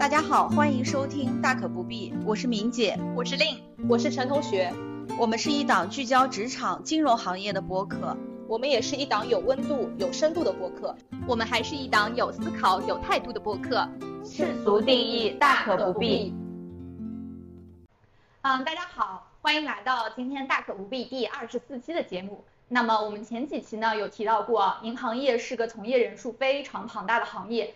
[0.00, 4.72] 大家好，欢迎收听大可不必，我是明姐，我是令，我是陈同学，
[5.18, 8.16] 我们是一档聚焦职场、金融行业的播客，
[8.46, 10.96] 我们也是一档有温度、有深度的播客，
[11.26, 13.88] 我们还是一档有思考、有态度的播客。
[14.24, 16.34] 世俗定义，大可不必。
[18.42, 22.44] 嗯，大家好，欢迎来到今天大可不必第二十四期的节目。
[22.68, 27.74] 那么我们前几期呢有提到过，银行业是个从业人数非常庞大的行业，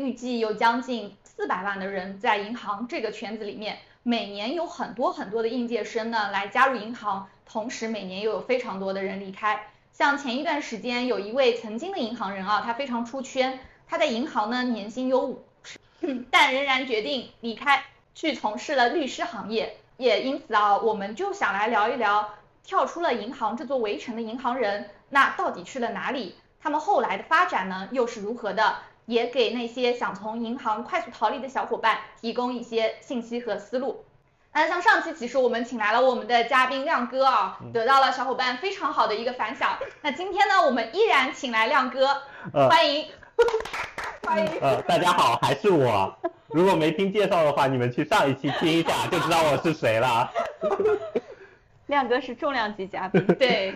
[0.00, 9.66] 预计有将近四百万的人在银行这个圈子里面，每年有很多很多的应届生呢来加入银行，同时每年又有非常多的人离开。
[9.92, 15.78] 像前一段时间有一位曾经的银行人啊，他非常出圈，他在银行呢年薪有五十，
[16.32, 19.76] 但仍然决定离开，去从事了律师行业。
[19.98, 22.36] 也因此啊，我们就想来聊一聊。
[22.64, 26.36] 跳出了银行这座围城的银行人，那到底去了哪里？
[26.62, 28.76] 他们后来的发展呢，又是如何的？
[29.10, 34.04] 也给那些想从银行快速逃离的小伙伴提供一些信息和思路。
[34.52, 39.76] 那像上期其实我们请来了我们的嘉宾亮哥啊，得到了小伙伴非常好的一个反响。
[40.00, 42.22] 那今天呢，我们依然请来亮哥，
[42.52, 43.06] 欢迎，
[44.22, 44.46] 欢迎。
[44.62, 46.16] 呃，大家好，还是我。
[46.46, 50.30] 如果没听介绍的话，你们去上一期听一下，就知道我是谁了。
[51.86, 53.26] 亮哥是重量级嘉宾。
[53.34, 53.74] 对，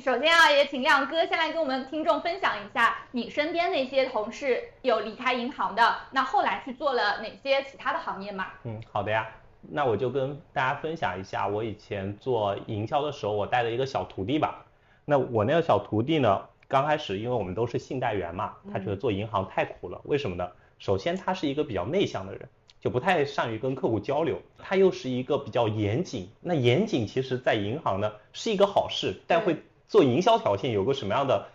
[0.00, 8.46] 首先啊，也请亮哥先来跟我们听众分享一下，你身边那些同事有离开银行的，那后来去做了哪些其他的行业吗？
[8.64, 9.28] 嗯，好的呀，
[9.60, 14.64] 那我就跟大家分享一下我以前做营销的时候，我带的一个小徒弟吧。
[15.04, 20.00] 那我那个小徒弟呢，刚开始因为我们都是信贷员嘛，他觉得做银行太苦了。
[20.04, 20.48] 为什么呢？
[20.78, 22.48] 首先他是一个比较内向的人。
[22.80, 26.28] 就不太善于跟客户交流，他又是一个比较严谨。
[26.40, 29.56] 那严谨其实，在银行呢是一个好事，但会
[29.92, 31.48] 做营销条线有个什么样的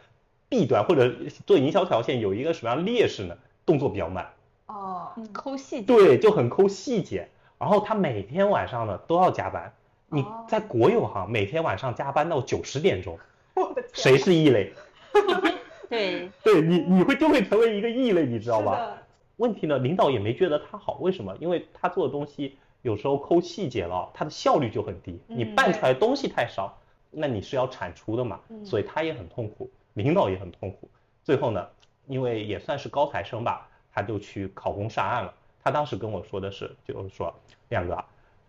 [0.47, 1.11] 弊端，或者
[1.47, 3.35] 做营销条线有一个什么样劣势呢？
[3.65, 4.29] 动作比较慢。
[4.67, 5.87] 哦，抠细节。
[5.87, 7.29] 对，就很抠细节。
[7.57, 9.73] 然后他每天晚上呢都要加班。
[10.09, 13.17] 你在国有行每天晚上加班到九十点钟，
[13.91, 14.71] 谁是异类？
[15.89, 18.99] 对， 对你你会就会成为一个异类，你知道吧？
[19.37, 21.35] 问题呢，领导也没觉得他好，为什么？
[21.39, 25.19] 因为他做的东西有时候抠细节了，他的效率就很低。
[25.25, 26.77] 你办出来东西太少，
[27.11, 30.89] 那你是要产出的嘛，所以他也很痛苦，领导也很痛苦。
[31.23, 31.67] 最后呢，
[32.05, 35.33] 因为也算是高材生吧，他就去考公上岸了。
[35.63, 37.33] 他当时跟我说的是，就是说，
[37.69, 38.03] 亮哥，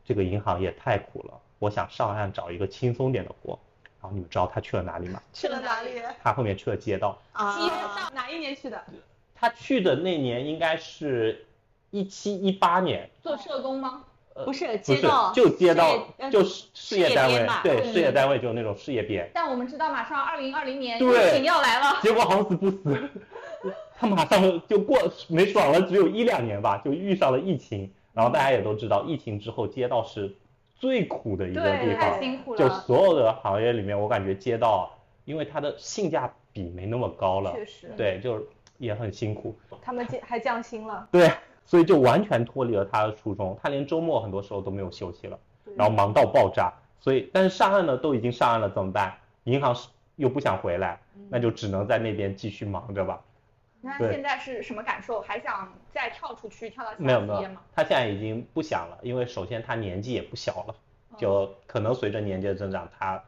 [0.04, 3.58] 这个银行也太苦了，我想上岸找一个轻松点的活。
[4.00, 5.20] 然后你们知道他去了哪里吗？
[5.32, 6.00] 去了哪里？
[6.22, 7.18] 他后面去了街道。
[7.32, 7.58] 啊。
[7.58, 8.80] 街道哪一年去的？
[9.34, 11.44] 他去的那年应该是
[11.90, 14.04] 一七一八年，做社工吗？
[14.44, 19.30] 不是，街道就街道就事业单位，对事业单位就是那种事业编。
[19.34, 23.10] 但我们知道马上二零二零年疫情要来了， 结果好死不死，
[23.98, 27.92] 他马上就过没爽了，只有一两年吧，就遇上了疫情。
[28.12, 30.34] 然后大家也都知道，疫情之后街道是
[30.74, 32.58] 最苦的一个地方，太辛苦了。
[32.58, 34.90] 就所有的行业里面，我感觉街道
[35.24, 38.46] 因为它的性价比没那么高了，确实，对，就是。
[38.78, 41.28] 也很辛苦，他们还降薪了，对，
[41.68, 45.38] 所以就完全脱离了他的初衷，他连周末很多时候都没有休息了，
[45.76, 49.14] 然后忙到爆炸，所以但是上岸了都已经上岸了怎么办？
[49.44, 53.22] 银行是又不想回来，那就只能在那边继续忙着吧。
[53.82, 55.20] 那现在是什么感受？
[55.20, 60.74] 还想再跳出去跳到没有没有，他现在已经不想了，因为首先他年纪也不小了，
[61.18, 63.22] 就可能随着年纪的增长，他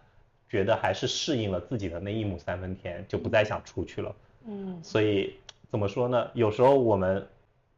[0.48, 4.14] 觉得还是适应了自己的那一亩三分田，就不再想出去了。
[4.46, 5.36] 嗯，所以
[5.70, 6.28] 怎么说呢？
[6.32, 7.28] 有时候我们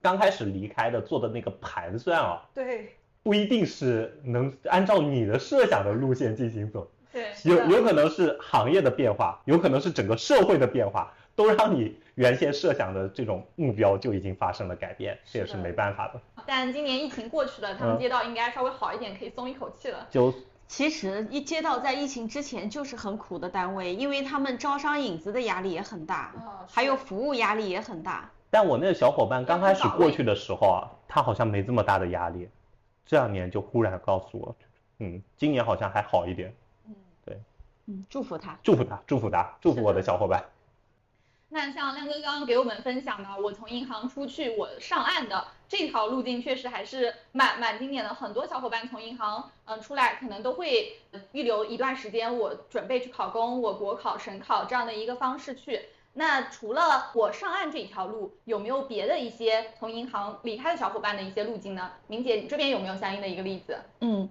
[0.02, 16.20] 刚开始离开的做的那个盘算啊，对，不一定是能按照你的设想的路线进行走，对，有有可能是行业的变化，有可能是整个社会的变化，都让你原先设想的这种目标就已经发生了改变，这也是没办法的。
[16.44, 20.06] 但今年疫情过去了，他们街道应该稍微好一点，可以松一口气了。
[20.10, 20.34] 就。
[20.68, 26.32] 其实一街道在疫情之前就是很苦的单位，因为他们招商引资的压力也很大，
[26.66, 28.30] 还有服务压力也很大。
[28.54, 32.46] 但我那个小伙伴刚开始过去的时候啊，他好像没这么大的压力，
[33.06, 34.54] 这两年就忽然告诉我，
[34.98, 36.54] 嗯，今年好像还好一点。
[36.86, 36.94] 嗯，
[37.24, 37.40] 对，
[37.86, 40.44] 嗯，祝福他，祝福他，祝福他，祝福我的小伙伴。
[41.48, 48.12] 那像亮哥刚刚给我们分享的，我从银行出去，我上岸的这条路径确实还是蛮蛮经典的。
[48.12, 50.98] 很多小伙伴从银行嗯出来，可能都会
[51.32, 55.80] 预留一段时间，我准备去考公，我国考、省考这样的一个方式去。
[56.14, 61.90] 那除了我上岸这一条路，有没有别的一些从银行离开的小伙伴的一些路径呢？
[62.06, 63.78] 明姐，你这边有没有相应的一个例子？
[64.00, 64.28] 嗯。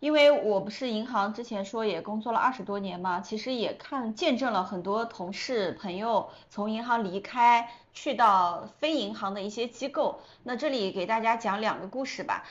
[0.00, 10.20] 因为我不是银行之前说也工作了二十多年嘛，其实也看见证了很多同事朋友从银行离开，去到非银行的一些机构。
[10.42, 12.44] 那这里给大家讲两个故事吧，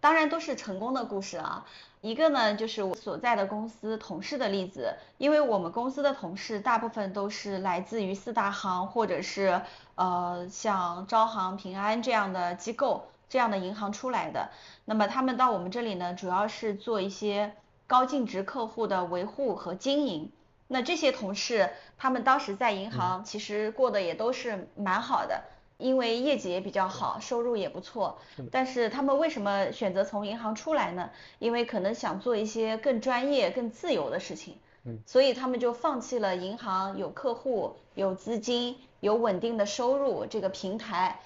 [0.00, 1.66] 当然都是成功的故事啊。
[2.00, 9.60] 一个呢就是我所在的公司同事的例子，因为我们公司的同事大部分都是来自于四大行或者是
[9.94, 13.06] 呃像招行、平安这样的机构。
[13.28, 14.50] 这样的银行出来的，
[14.86, 17.54] 那么他们到我们这里呢，主要是做一些
[17.86, 20.32] 高净值客户的维护和经营。
[20.66, 25.44] 那这些同事，他们当时在银行其实过得也都是蛮好的，
[25.80, 28.18] 因为业绩也比较好，收入也不错。
[28.52, 31.10] 但是他们为什么选择从银行出来呢？
[31.38, 34.58] 因为可能想做一些更专业、更自由的事情。
[35.06, 41.20] 所以他们就放弃了银行有客户、有资金、有稳定的收入这个平台。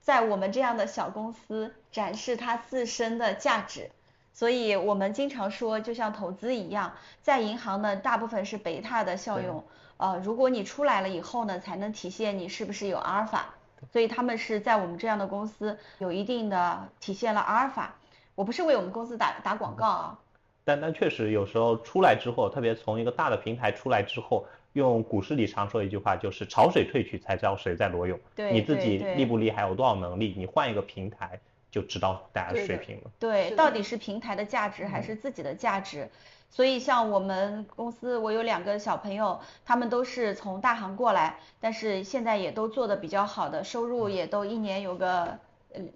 [0.00, 3.90] 在我们这样的小公司展示它自身的价值，
[4.32, 9.64] 所以我们经常说，就像投资一样，在银行呢，大部分是贝塔的效用，
[9.96, 13.54] 呃，如果你出来了以后呢，才能体现你是不是有阿尔法，
[13.90, 17.94] 所以他们是在我们这样的公司有一定的体现了阿尔法。
[18.34, 20.18] 我不是为我们公司打打广告啊，
[20.64, 24.46] 但但确实有时候出来之后，特别从一个大的平台出来之后。
[24.74, 28.18] 用股市里常说一句话，就是潮水退去才知道谁在裸泳。
[28.34, 31.38] 对，你自己厉不厉害，有多少能力，你换一个平台
[31.70, 33.10] 就知道大家水平了。
[33.18, 36.08] 对，到底是平台的价值还是自己的价值？
[36.52, 45.36] 所以像我们公司，我有两个小朋友，他们都是从大行过来，但是现在也都做的比较好的，收入也都一年有个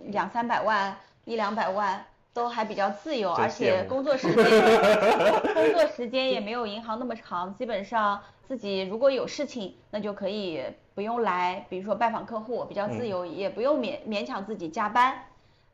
[0.06, 2.04] 两三百万，一两百万。
[2.36, 4.44] 都还比较自由，而且工作时间
[5.54, 10.62] 工作时间也没有银行那么长，基本上自己如果有事情，那就可以
[10.94, 15.18] 不用来，比如说拜访客户，比较自由，也不用勉勉强自己加班。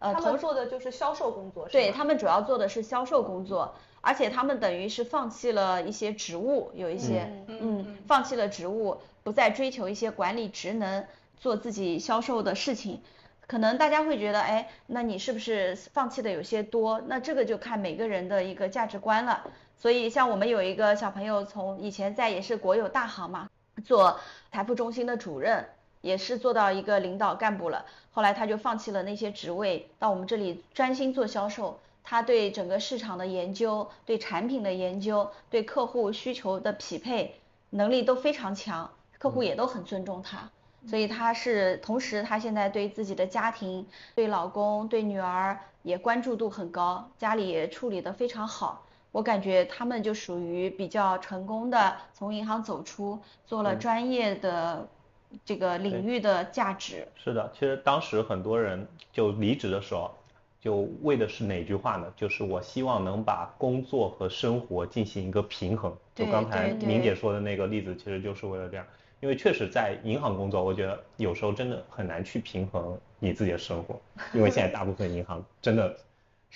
[0.02, 11.06] 呃，他们做的就是销售工作，对他们主要做的是销售工作，而且他们等于是放弃了一些职务，有一些嗯，放弃了职务，不再追求一些管理职能，
[11.38, 13.00] 做自己销售的事情。
[13.46, 17.00] 可能大家会觉得，哎，那你是不是放弃的有些多？
[17.06, 19.44] 那这个就看每个人的一个价值观了。
[19.76, 23.48] 所以像我们有一个小朋友，从以前在也是国有大行嘛，
[23.84, 24.18] 做
[24.50, 25.68] 财富中心的主任，
[26.02, 27.86] 也是做到一个领导干部了。
[28.12, 31.80] 后来他就放弃了那些职位，到我们这里专心做销售。
[32.04, 37.36] 他对整个市场的研究、对产品的研究、对客户需求的匹配
[37.70, 40.50] 能力都非常强，客户也都很尊重他。
[40.84, 48.84] 所以他是同时，他现在对自己的家庭、对老公、对女儿也关注度很高，家里也处理得非常好。
[49.12, 54.88] 我感觉他们就属于比较成功的，从银行走出，做了专业的
[55.44, 57.06] 这个领域的价值。
[57.16, 60.10] 是的，其实当时很多人就离职的时候，
[60.60, 62.12] 就为的是哪句话呢？
[62.16, 65.92] 就是我希望能把工作和生活进行一个平衡。
[66.14, 68.86] 就刚才明姐说的那个例子，其实就是为了这样。
[69.20, 74.00] 因为确实在银行工作，我觉得有时候真的很难去平衡你自己的生活，
[74.34, 75.96] 因为现在大部分银行真的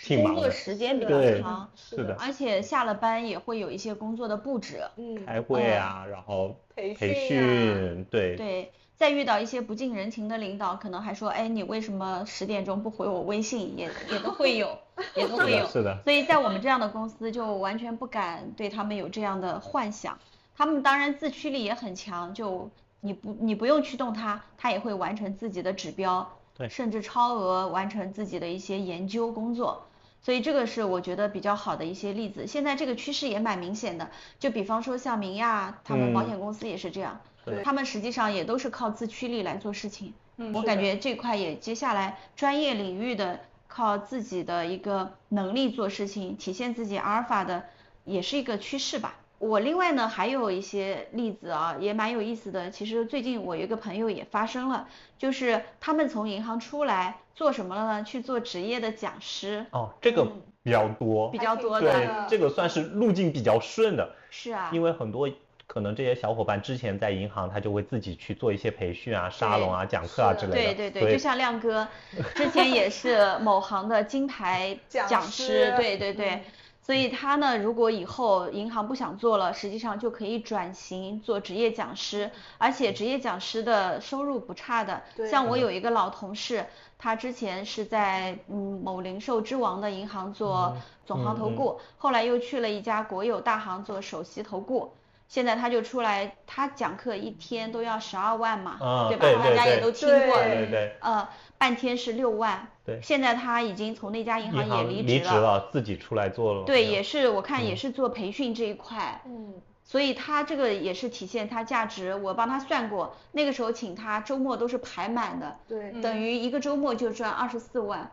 [0.02, 13.76] 挺，工作时间比较长，是的，而且下了班也会有一些工作的布置，嗯，开会啊，然后培训，对对，再遇到一些不近人情的领导，可能还说，哎，你为什么十点钟不回我微信？
[13.76, 14.78] 也也都会有，
[15.14, 20.19] 也都会有， 是的，所以在我们这样的公司，就完全不敢对他们有这样的幻想。
[20.54, 22.70] 他们当然自驱力也很强，就
[23.00, 26.26] 你不你不用驱动他，他也会完成自己的指标，
[26.56, 29.86] 对，甚至超额完成自己的一些研究工作，
[30.26, 32.49] 所以这个是我觉得比较好的一些例子。
[32.49, 37.21] 现在这个趋势也蛮明显的，就比方说像明亚他们保险公司也是这样，
[37.62, 40.12] 他们实际上也都是靠自驱力来做事情。
[40.38, 47.62] 嗯，我感觉这块也接下来专业领域的靠自己的一个能力做事情，体现自己阿尔法的，
[48.04, 49.14] 也是一个趋势吧。
[49.38, 52.71] 我另外呢还有一些例子啊，也蛮有意思的。
[52.71, 54.88] 其实最近我有一个朋友也发生了，
[55.19, 58.05] 就是他们从银行出来做什么了呢？
[58.05, 59.66] 去做职业的讲师。
[59.73, 60.26] 哦，这个
[60.62, 61.93] 比较多，比较多的。
[61.93, 64.11] 对，这个算是路径比较顺的。
[64.31, 64.71] 是啊。
[64.73, 65.28] 因为很多
[65.66, 70.75] 可能这些小伙伴之前在银行，他就会自己去做一些培训啊、沙龙啊、讲课啊之类的。
[70.75, 71.87] 对对对，就像亮哥
[72.35, 75.75] 之前也是某行的金牌讲师。
[75.76, 76.43] 对对对。
[76.87, 85.02] 所以他呢，如果以后银行不想做了，实际上就可以转型做职业讲师，而且职业讲师的收入不差的。
[85.28, 86.64] 像我有一个老同事，
[86.97, 94.95] 他之前是在嗯某零售之王的银行做总行投顾，后来又去了一家国有大行做首席投顾，
[95.26, 99.26] 现在他就出来，他讲课一天都要十二万嘛，啊对吧？
[99.26, 106.64] 对对对大家也都听过，对对对，呃，半天是六万，对现在他已经从那家银行也离离职了，自己出来做了。
[106.64, 112.14] 对，也是我看也嗯是做培训这一块，嗯，所以他这个也是体现他价值。
[112.14, 118.10] 我帮他算过，那个时候请他周末都是排满的，对等于一个周末就赚二十四万。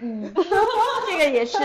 [0.00, 0.32] 嗯，
[1.08, 1.58] 这个也是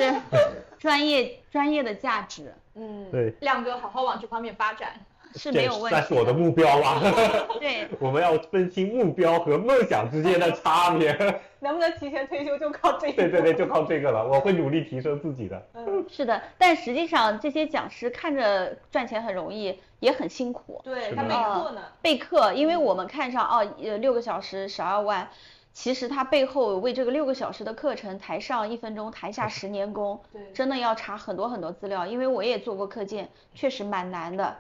[0.78, 4.94] 专业专业的价值，嗯，对，亮哥好好往这方面发展。
[5.36, 7.02] 是没有问题，但是我的目标吧。
[7.60, 11.14] 对， 我们要分清目标和梦想之间的差别。
[11.60, 13.14] 能不能提前退休就靠这个。
[13.14, 14.28] 对对对，就靠这个了。
[14.28, 15.66] 我会努力提升自己的。
[15.74, 16.42] 嗯，是的。
[16.58, 20.82] 但实际上这些讲师看着赚钱很容易，也很辛苦。
[20.84, 21.82] 对他是的备课呢。
[22.02, 25.30] 备课，因为我们看上哦，呃，六个小时十二万，
[25.72, 34.54] 其实他背后为这个六个小时的课程，台上一分钟，台下十年功，对真的要查很多很多资料，因为我也做过课件，确实蛮难的。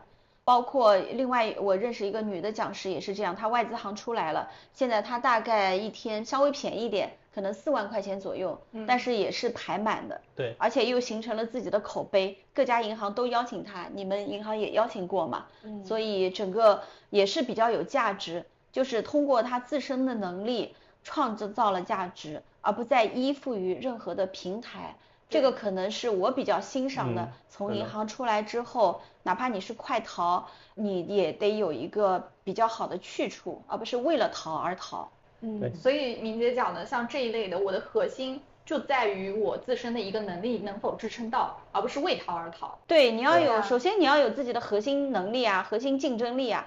[0.46, 15.46] 包括另外，我认识一个女的讲师也是这样，她外资行出来了，现在她大概一天稍微便宜一点，可能四万块钱左右，但是也是排满的，对，而且又形成了自己的口碑，各家银行都邀请她，你们银行也邀请过嘛？
[15.64, 24.98] 嗯所以整个也是比较有价值，就是通过她自身的能力创造了价值，而不再依附于任何的平台。
[25.34, 27.32] 这个可能是我比较欣赏的嗯。
[27.50, 35.10] 从银行出来之后，哪怕你是快逃，你也得有一个比较好的去处，而不是为了逃而逃。
[35.42, 42.80] 对嗯，所以明姐讲的像这一类的，我的核心就在于我自身的一个能力能否支撑到，而不是为逃而逃。
[42.88, 46.66] 对，你要有，啊首先你要有自己的核心能力啊，核心竞争力啊，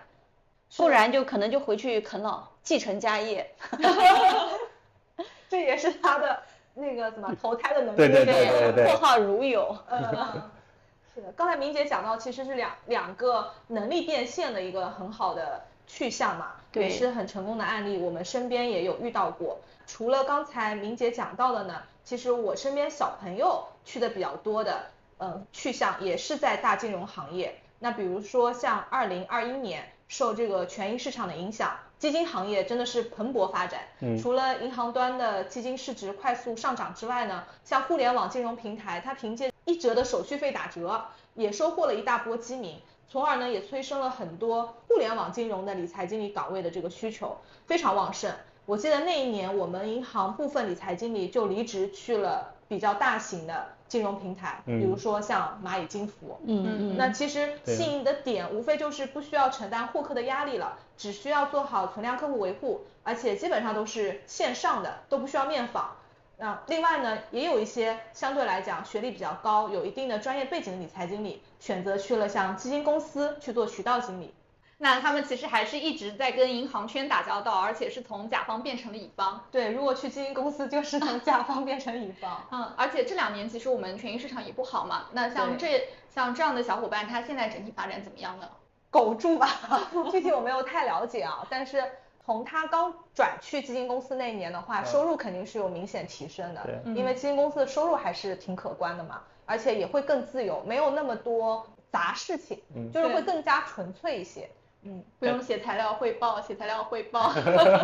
[0.76, 3.50] 不然就可能就回去啃老，继承家业。
[5.48, 6.42] 这也是他的
[6.76, 7.96] 那个怎么投胎的能力。
[7.96, 9.76] 对对对对对绰号如有。
[9.90, 10.02] 嗯，
[11.14, 19.58] 是的，刚才明姐讲到，其实是两两个能力变现的一个很好的去向嘛，对也是很成功的案例，我们身边也有遇到过。
[19.86, 27.58] 除了刚才明姐讲到的呢，其实我身边小朋友去的比较多的，呃，去向也是在大金融行业。
[27.78, 33.80] 那比如说像二零二一年受这个权益市场的影响，基金行业真的是蓬勃发展。
[34.00, 47.36] 嗯除了银行端的基金市值快速上涨之外呢，像互联网金融平台，它凭借一折的手续费打折，也收获了一大波基民，从而呢也催生了很多互联网金融的理财经理岗位的这个需求
[47.66, 48.32] 非常旺盛。
[48.66, 56.38] 我记得那一年我们银行部分理财经理就离职去了比较大型的金融平台，比如嗯说像蚂蚁金服。
[56.44, 56.96] 嗯嗯。
[56.96, 65.96] 那其实吸引的点无非就是不需要承担获客的压力了，只需要做好存量客户维护，而且基本上都是线上的，都不需要面访。
[66.38, 74.34] 那另外呢，也有一些相对来讲学历比较高、有一定的专业背景的理财经理，选择去了像基金公司去做渠道经理。
[74.78, 79.42] 那他们其实还是一直在跟银行圈打交道，而且是从甲方变成了乙方。
[79.50, 82.46] 对，如果去基金公司，就是从甲方变成乙方。
[82.50, 85.06] 嗯，而且这两年其实我们权益市场也不好嘛。
[85.12, 88.48] 那像这像这样的小伙伴，他现在整体发展怎么样呢？
[88.90, 89.48] 苟住吧，
[90.10, 91.82] 具体我没有太了解啊，但是
[92.24, 104.48] 从他刚转去基金公司那一年的话，收入肯定是有明显提升的，对因为基金公司的收入还是挺可观的嘛，而且也会更自由，没有那么多杂事情，嗯就是会更加纯粹一些。
[104.86, 107.32] 嗯，不用写材料汇报，写材料汇报。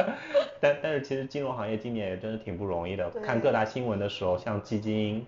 [0.60, 3.10] 但但是其实金融行业今年也真的挺不容易的。
[3.24, 5.26] 看各大新闻的时候，像基金、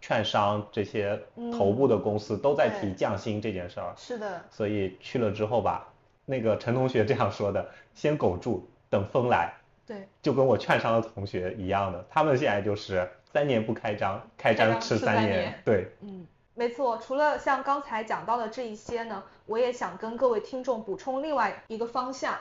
[0.00, 3.92] 券商这些嗯头部的公司都在提降薪这件事儿。
[3.96, 5.86] 是的，所以去了之后吧，
[6.24, 9.52] 那个陈同学这样说的， 先苟住，等风来，
[9.86, 15.54] 对，就跟我券商的同学一样的，他们现在就是三年不开张，开张吃三年。
[15.64, 22.36] 对，嗯，没错，除了像刚才讲到的这一些呢，我也想跟各位听众补充另外一个方向，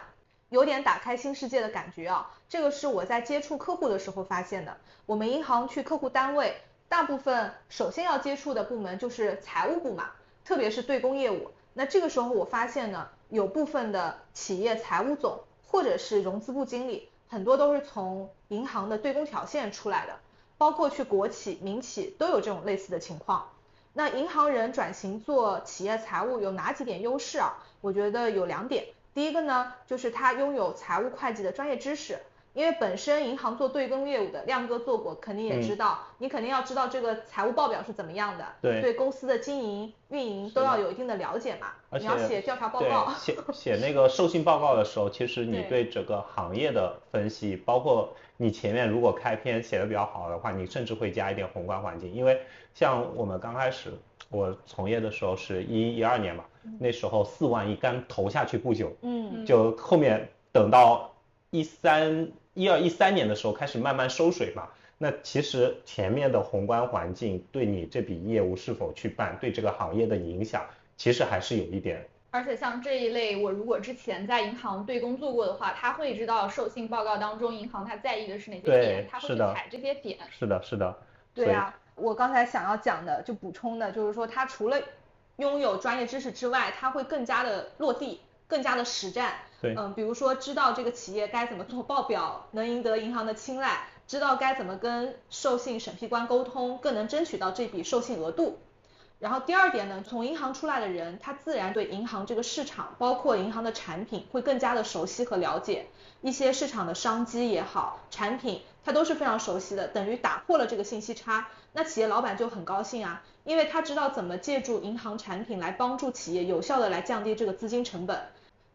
[0.49, 2.29] 有点打开新世界的感觉啊。
[2.49, 4.75] 这个是我在接触客户的时候发现的。
[5.05, 10.11] 我们银行去客户单位，大部分首先要接触的部门就是财务部嘛，
[10.43, 11.51] 特别是对公业务。
[11.73, 20.15] 那这个时候我发现呢，有部分的企业财务总或者是融资部经理，很多都是从银行的对公条线出来的。
[20.57, 23.47] 包括去国企、民企都有这种类似的情况。
[23.93, 27.57] 那银行人转型做企业财务有哪几点优势啊？
[27.81, 28.85] 我觉得有两点。
[29.13, 32.19] 第一个呢，就是他拥有财务会计的专业知识，
[32.53, 41.67] 因为本身银行做对公业务的，亮哥做过，肯定也知道，你肯定要知道这个财务报表是怎么样的，对对公司的经营、运营都要有一定的了解嘛。
[41.89, 52.39] 而你要且写调查报告，写写那个授信报告的时候，其实你对对整个行业的分析，包括你前面如果开篇写的比较好的话，你甚至会加一点宏观环境，因为
[52.73, 53.91] 像我们刚开始
[54.29, 56.45] 我从业的时候是一一二年嘛，
[56.79, 61.13] 那时候四万亿刚投下去不久，嗯就后面等到
[61.49, 64.69] 一三一二一三年的时候开始慢慢收水嘛。
[64.97, 70.65] 那其实前面的宏观环境对你这笔业务是否去办，对这个行业的影响，
[70.95, 72.07] 其实还是有一点。
[72.31, 80.19] 而且像这一类，我如果之前在银行对公做过的话，他会知道授信报告当中银行他在意的是哪些点，他会去踩这些点。
[80.29, 80.95] 是的，是的。
[81.33, 84.79] 对啊，我刚才想要讲的就补充的就是说，他除了
[85.37, 89.33] 拥有专业知识之外，他会更加的落地，更加的实战。
[89.61, 98.59] 对嗯，比如说知道这个企业该怎么做报表，能赢得银行的青睐，知道该怎么跟授信审批官沟通，更能争取到这笔授信额度。
[99.19, 105.87] 然后第二点呢，从银行出来的人，他自然对银行这个市场，包括银行的产品，会更加的熟悉和了解。
[106.21, 111.49] 一些市场的商机也好，产品他都是非常熟悉的，等于打破了这个信息差。
[111.73, 118.17] 那企业老板就很高兴啊，因为他知道怎么借助银行产品来帮助企业有效的来降低这个资金成本。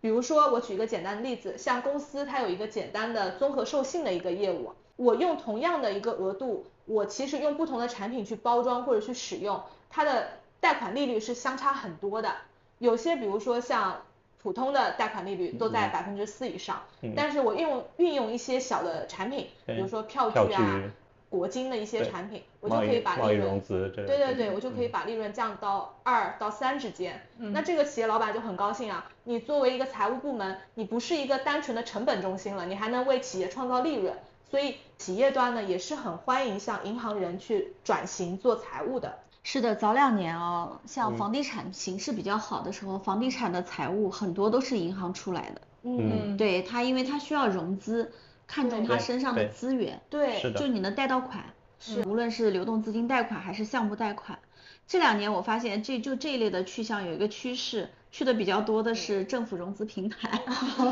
[0.02, 10.28] 比如说，我举一个简单的例子，像公司它有一个简单的综合授信的一个业务，我用同样的一个额度，我其实用不同的产品去包装或者去使用，它的
[10.60, 12.34] 贷款利率是相差很多的。
[12.78, 14.02] 有些比如说像
[14.42, 16.82] 普通的贷款利率都在百分之四以上，
[17.16, 20.90] 但是我运用运用一些小的产品，比如说票票据啊据、
[21.30, 23.60] 国金的一些产品，我就可以把利润
[24.06, 27.26] 对对对，我就可以把利润降到二到三之间。
[27.38, 34.14] 那这个企业老板就很高兴啊，你作为一个财务部门，你不是一个单纯的成本中心了，你还能为企业创造利润，
[34.54, 39.18] 所以企业端呢也是很欢迎像银行人去转型做财务的。
[39.42, 45.60] 是的，早两年哦，像嗯房地产形势比较好的时候，房地产的财务很多都是银行出来的。
[45.82, 48.12] 嗯对它，因为它需要融资，
[48.46, 51.46] 看中它身上的资源，对，就你能贷到款，
[51.80, 54.38] 是无论是流动资金贷款还是项目贷款。
[54.86, 60.40] 这两年我发现这就这一类的去向有一个趋势，去的比较多的是政府融资平台。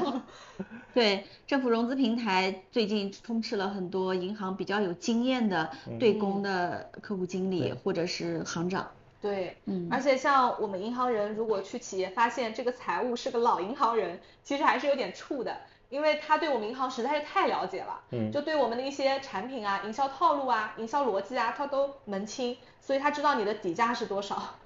[0.92, 8.90] 对，政府融资平台最近充斥了很多银行比较有经验的对公的客户经理或者是行长。
[9.20, 15.56] 对，嗯而且像我们银行人如果去企业发现这个财务是个老银行人，其实还是有点怵的，
[15.90, 24.56] 因为他对我们银行实在是太了解了，嗯就对我们的一些产品啊、营销套路啊、营销逻辑啊，他都门清，所以他知道你的底价是多少。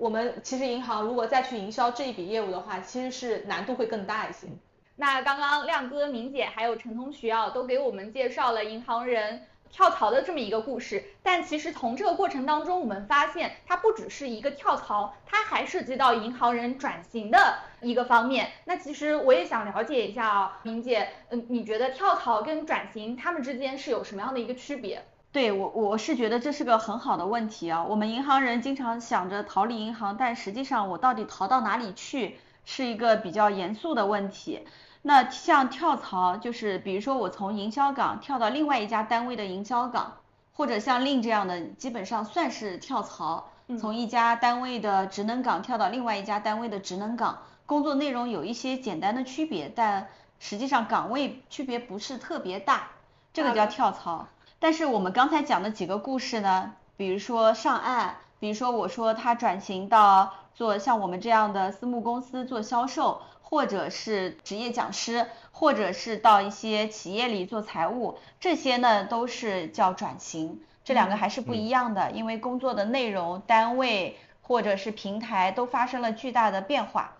[0.00, 4.48] 我们其实银行如果再去营销这一笔业务的话，其实是难度会更大一些。
[4.96, 11.04] 那刚刚亮哥、明姐还有陈同学啊，都给我们介绍了银行人跳槽的这么一个故事。
[11.22, 18.52] 但其实从这个过程当中，我们发现它不只是一个跳槽，它还涉及到银行人转型的一个方面。
[18.64, 25.04] 那其实我也想了解一下啊，明姐，嗯，你觉得跳槽跟转型它们之间是有什么样的一个区别？
[25.32, 27.84] 对我，我是觉得这是个很好的问题啊。
[27.84, 34.66] 我们银行人经常想着逃离银行，但实际上我到底逃到哪里去，是一个比较严肃的问题。
[35.02, 40.16] 那像跳槽，就是比如说我从营销岗跳到另外一家单位的营销岗，
[40.52, 50.08] 或者像令这样的，基本上算是跳槽，从一家单位的职能岗跳到另外一家单位的职能岗，工作内容有一些简单的区别，但
[50.40, 52.88] 实际上岗位区别不是特别大，
[53.32, 54.26] 这个叫跳槽。
[54.62, 77.14] 但是我们刚才讲的几个故事呢，比如说上岸，比如说我说他转型到做像我们这样的私募公司做销售，或者是职业讲师，或者是到一些企业里做财务，这些呢都是叫转型，这两个还是不一样的，因为工作的内容、单位或者是平台都发生了巨大的变化。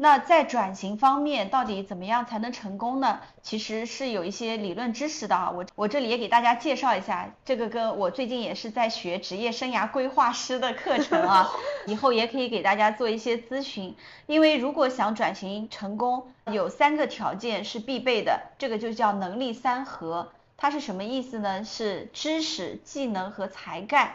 [0.00, 3.18] 那在转型方面，到底怎么样才能成功呢？
[3.42, 11.50] 其实是有一些理论知识的啊，我我这里也给大家介绍一下，这个跟我最近也是在学职业生涯规划师的课程啊，
[11.88, 13.96] 以后也可以给大家做一些咨询。
[14.26, 20.28] 因为如果想转型成功，有三个条件是必备的，这个就叫能力三合。
[20.56, 21.64] 它是什么意思呢？
[21.64, 24.12] 是知识、技能和才干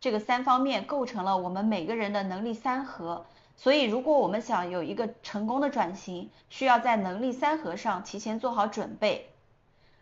[0.00, 3.26] 这个三方面构成了我们每个人的能力三合。
[3.56, 9.30] 所以，如果我们想有一个成功的转型，需要在能力三合上提前做好准备。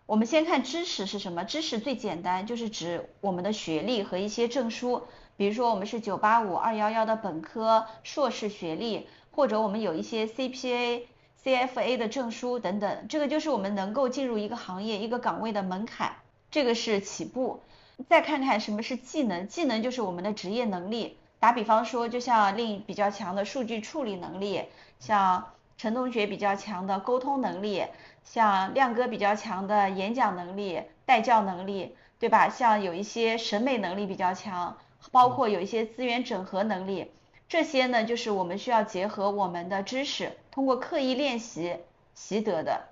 [0.06, 1.44] 我们先看知识是什么？
[1.44, 5.04] 知识最简单，就是指我们的学历和一些证书，
[5.36, 11.02] 比如说我们是985、211的本科、硕士学历，或者我们有一些 CPA、
[11.42, 16.16] CFA 的证书等等，这个就是我们能够进入一个行业、一个岗位的门槛，
[16.50, 17.62] 这个是起步。
[18.08, 21.16] 再看看什么是技能，技能就是我们的职业能力。
[21.44, 24.64] 打比方说，就像令比较强的数据处理能力，
[24.98, 27.84] 像陈同学比较强的沟通能力，
[28.22, 32.48] 像亮哥比较强的演讲能力、带教能力，对吧？
[32.48, 34.78] 像有一些审美能力比较强，
[35.12, 37.10] 包括有一些资源整合能力，
[37.46, 41.76] 这些呢，就是我们需要结合我们的知识，通过刻意练习
[42.14, 42.88] 习得的。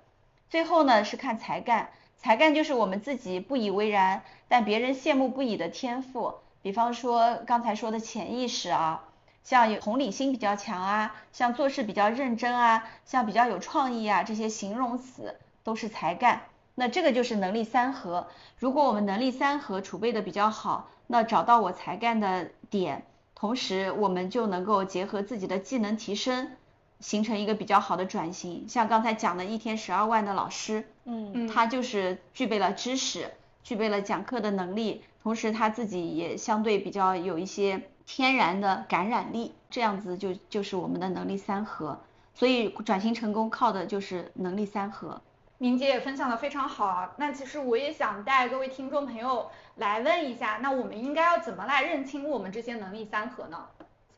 [0.51, 1.89] 最后呢，是看才干，
[2.19, 6.35] 才干就是我们自己不以为然，但别人羡慕不已的天赋。
[6.63, 9.03] 比方说刚才说的潜意识啊，
[9.43, 16.43] 像有同理心比较强啊，像做事比较认真啊，像比较有创意啊，这些形容词都是才干。
[16.75, 18.27] 那这个就是能力三合。
[18.57, 26.51] 如果我们能力三合储备的比较好，那找到我才干的点，同时我们就能够结合自己的技能提升，
[27.01, 28.67] 形成一个比较好的转型。
[28.69, 33.31] 像刚才讲的一天十二万的老师，嗯，他就是具备了知识，
[33.63, 35.03] 具备了讲课的能力。
[35.23, 41.97] 同时他自己也相对比较有一些天然的感染力，这样子就就是我们的能力三合，
[42.33, 45.21] 所以转型成功靠的就是能力三合。
[45.59, 53.65] 明姐也分享的非常好啊，那其实我也想带各位听众朋友来问一下，那我们应该要怎么来认清我们这些能力三合呢？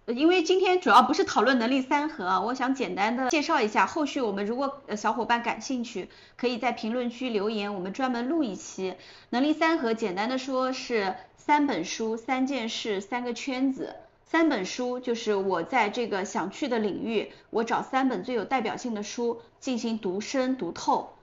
[0.08, 8.94] 因为今天主要不是讨论能力三合，我想简单的介绍一下，后续我们如果小伙伴感兴趣，可以在评论区留言，我们专门录一期
[9.32, 9.96] 能力三合。
[9.96, 13.96] 简单的说是三本书、三件事、三个圈子。
[14.24, 21.16] 三本书就是我在这个想去的领域，我找三本最有代表性的书进行读深读透，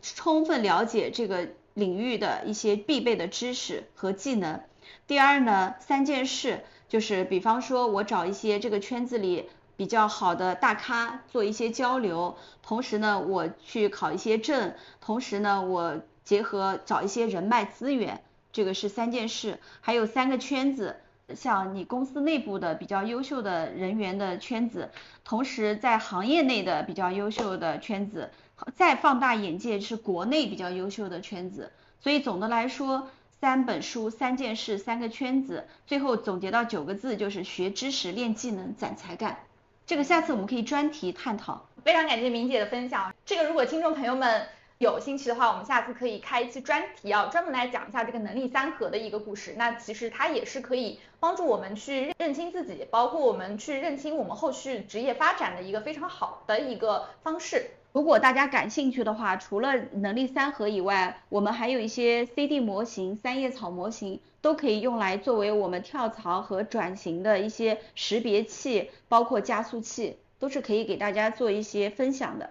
[0.00, 4.60] 充分了解这个领域的一些必备的知识和技能。
[5.08, 6.60] 第二呢，三件事。
[6.88, 18.22] 就是比方说，我找一些这个圈子里比较好的大咖做一些交流，同时呢，我去考一些证，同时呢，我结合找一些人脉资源，
[18.52, 19.58] 这个是三件事。
[19.82, 20.96] 还有三个圈子，
[21.34, 24.90] 像你公司内部的比较优秀的人员的圈子，
[25.24, 28.30] 同时在行业内的比较优秀的圈子，
[28.74, 31.70] 再放大眼界是国内比较优秀的圈子。
[32.00, 33.08] 所以总的来说。
[33.40, 39.38] 三本书、三件事、三个圈子，最后总结到九个字，就是学知识、练技能、攒才干。
[39.86, 41.66] 这个下次我们可以专题探讨。
[41.84, 43.14] 非常感谢明姐的分享。
[43.24, 44.46] 这个如果听众朋友们
[44.78, 49.54] 有兴趣的话，我们下次可以开一期专题啊，专门来讲一下这个能力三合的一个故事。
[49.56, 57.70] 那其实它也是可以帮助我们去认清自己，包括我们去认清我们后续职业发展的一个非常好的一个方式。
[57.98, 72.50] 如果大家感兴趣的话，除了能力三合以外，我们还有一些 CD 模型、三叶草模型，都可以用来作为我们跳槽和转型的一些识别器，包括加速器，都是可以给大家做一些分享的。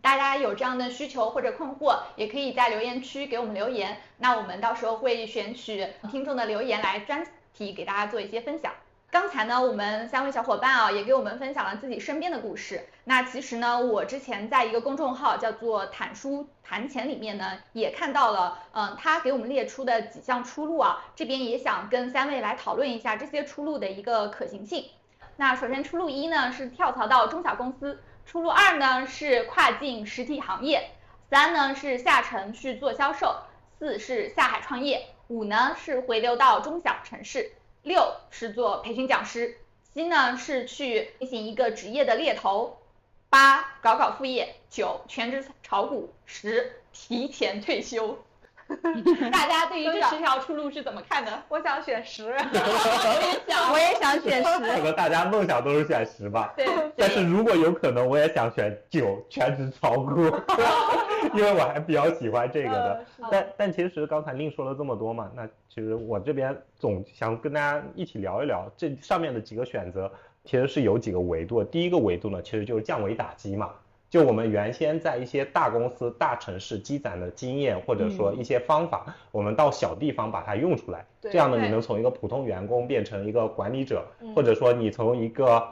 [0.00, 8.72] 大家有这样的需求或者困惑，也可以在留言区给我们留言，那我们到时候会选取听众的留言来专题给大家做一些分享。
[9.10, 12.86] 刚才呢，我们三位小伙伴啊，也给我们分享了自己身边的故事。
[13.04, 24.84] 那其实呢，我之前在一个公众号叫做坦书谈钱里面呢，也看到了，嗯，他给我们列出的几项出路啊，这边也想跟三位来讨论一下这些出路的一个可行性。
[25.36, 30.90] 那首先出路一呢是跳槽到中小公司，出路二呢是跨境实体行业，
[31.30, 33.36] 三呢是下沉去做销售，
[33.78, 37.52] 四是下海创业，五呢是回流到中小城市。
[37.86, 39.58] 六是做培训讲师，
[39.94, 42.78] 七呢是去进行一个职业的猎头，
[43.30, 48.18] 八搞搞副业，九全职炒股，十提前退休。
[49.32, 51.30] 大家对于这十条出路是怎么看的？
[51.48, 52.24] 我想选十。
[52.24, 54.58] 我也想，我也想选十。
[54.58, 56.52] 可能大家梦想都是选十吧。
[56.56, 56.66] 对。
[56.96, 60.22] 但是如果有可能，我也想选九，全职炒股，
[61.34, 63.04] 因为我还比较喜欢这个的。
[63.30, 70.10] 但但其实刚才另说了这么多嘛，那其实我这边总想跟大家一起聊一聊这上面的几个选择，
[70.44, 71.62] 其实是有几个维度。
[71.62, 73.70] 第一个维度呢，其实就是降维打击嘛。
[74.08, 85.62] 就我们原先在一些大公司、大城市积攒的经验，或者说一些方法，我们到小地方把它用出来，这样呢，你能从一个普通员工变成一个管理者，或者说你从一个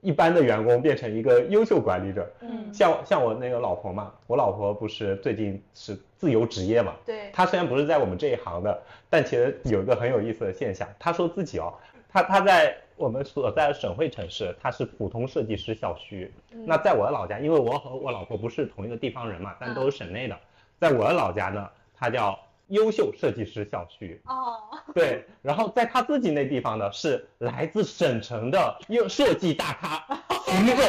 [0.00, 2.26] 一般的员工变成一个优秀管理者。
[2.40, 11.74] 嗯，像像我那个老婆嘛，我老婆不是最近是自由职业嘛，对，她虽然不是在我们这一行的，但其实有一个很有意思的现象，她说自己哦，
[12.08, 12.74] 她她在。
[12.96, 16.32] 我们所在的省会城市，它是普通设计师校区。
[16.50, 20.38] 那在我的老家，因为我和我老婆不是同一个地方人嘛，但都是省内的。
[20.78, 24.20] 在我的老家呢，它叫优秀设计师校区。
[24.26, 24.58] 哦。
[24.94, 30.04] 对，然后在他自己那地方呢，是来自省城的优设计大咖
[30.46, 30.84] 徐总。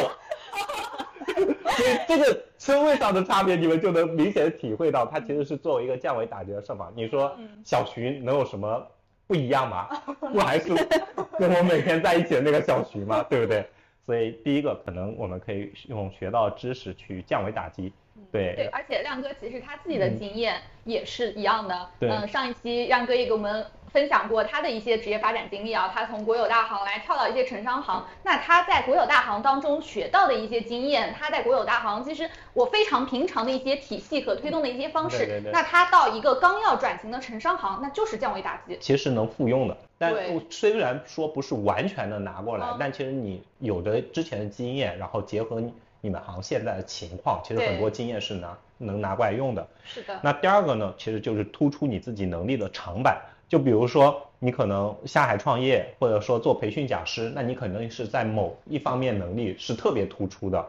[1.76, 6.90] 所以这个称谓上的差别，你们就能明显的体会到，他其实是作为一个降维打击的设法。
[6.96, 8.88] 你说小徐能有什么？
[9.28, 9.88] 不一样吗？
[10.20, 10.70] 不还是
[11.38, 13.24] 跟我每天在一起的那个小徐吗？
[13.30, 13.66] 对不对？
[14.06, 17.92] 所以第一个可能我们可以用学到知识去降维打击。
[18.32, 21.90] 对对，而且亮哥其实他自己的经验也是一样的。
[22.02, 38.78] 嗯，上一期亮哥也给我们分享过他的一些职业发展经历啊，他从国有大行来跳到一些城商行，那他在国有大行当中学到的一些经验，他在国有大行其实我非常平常的一些体系和推动的一些方式，对对对那他到一个刚要转型的城商行，那就是降维打击。
[38.82, 39.78] 其实能复用的。
[39.98, 49.66] 但对虽然说不是完全的拿过来，嗯但其实你有的之前的经验，然后结合你你们行现在的情况，其实很多经验是拿能拿过来用的。
[49.86, 53.22] 是的，那第二个呢，其实就是突出你自己能力的长板。
[53.48, 60.66] 就比如说，你可能下海创业，或者说做培训讲师，那你可能是在某一方面能力是特别突出的，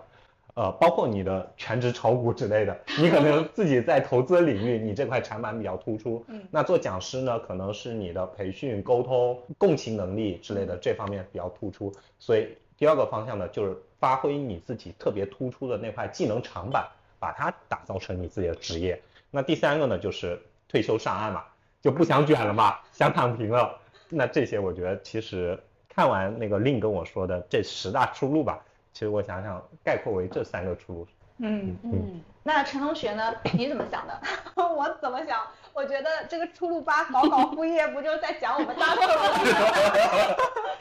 [0.55, 6.25] 呃，包括你的全职炒股之类的，你可能自己在投资领域，你这块长板比较突出。
[6.29, 11.93] 嗯那做讲师呢，可能是你的培训、沟通、共情能力之类的这方面比较突出。
[12.19, 16.87] 所以第二个方向呢，就是发挥你自己特别突出的那块技能长板，
[17.19, 19.01] 把它打造成你自己的职业。
[19.31, 21.45] 那第三个呢，就是退休上岸嘛，
[21.87, 23.79] 就不想卷了嘛，想躺平了。
[24.09, 25.57] 那这些我觉得其实
[25.89, 28.59] 看完那个令跟我说的这十大出路吧，
[28.93, 31.07] 其实我想想概括为这三个出路。
[31.39, 33.33] 嗯，嗯，那陈同学呢？
[33.53, 34.21] 你怎么想的？
[34.57, 35.39] 我怎么想？
[35.73, 40.37] 我觉得这个出路吧，搞搞副业，不就是在讲我们大客户吗？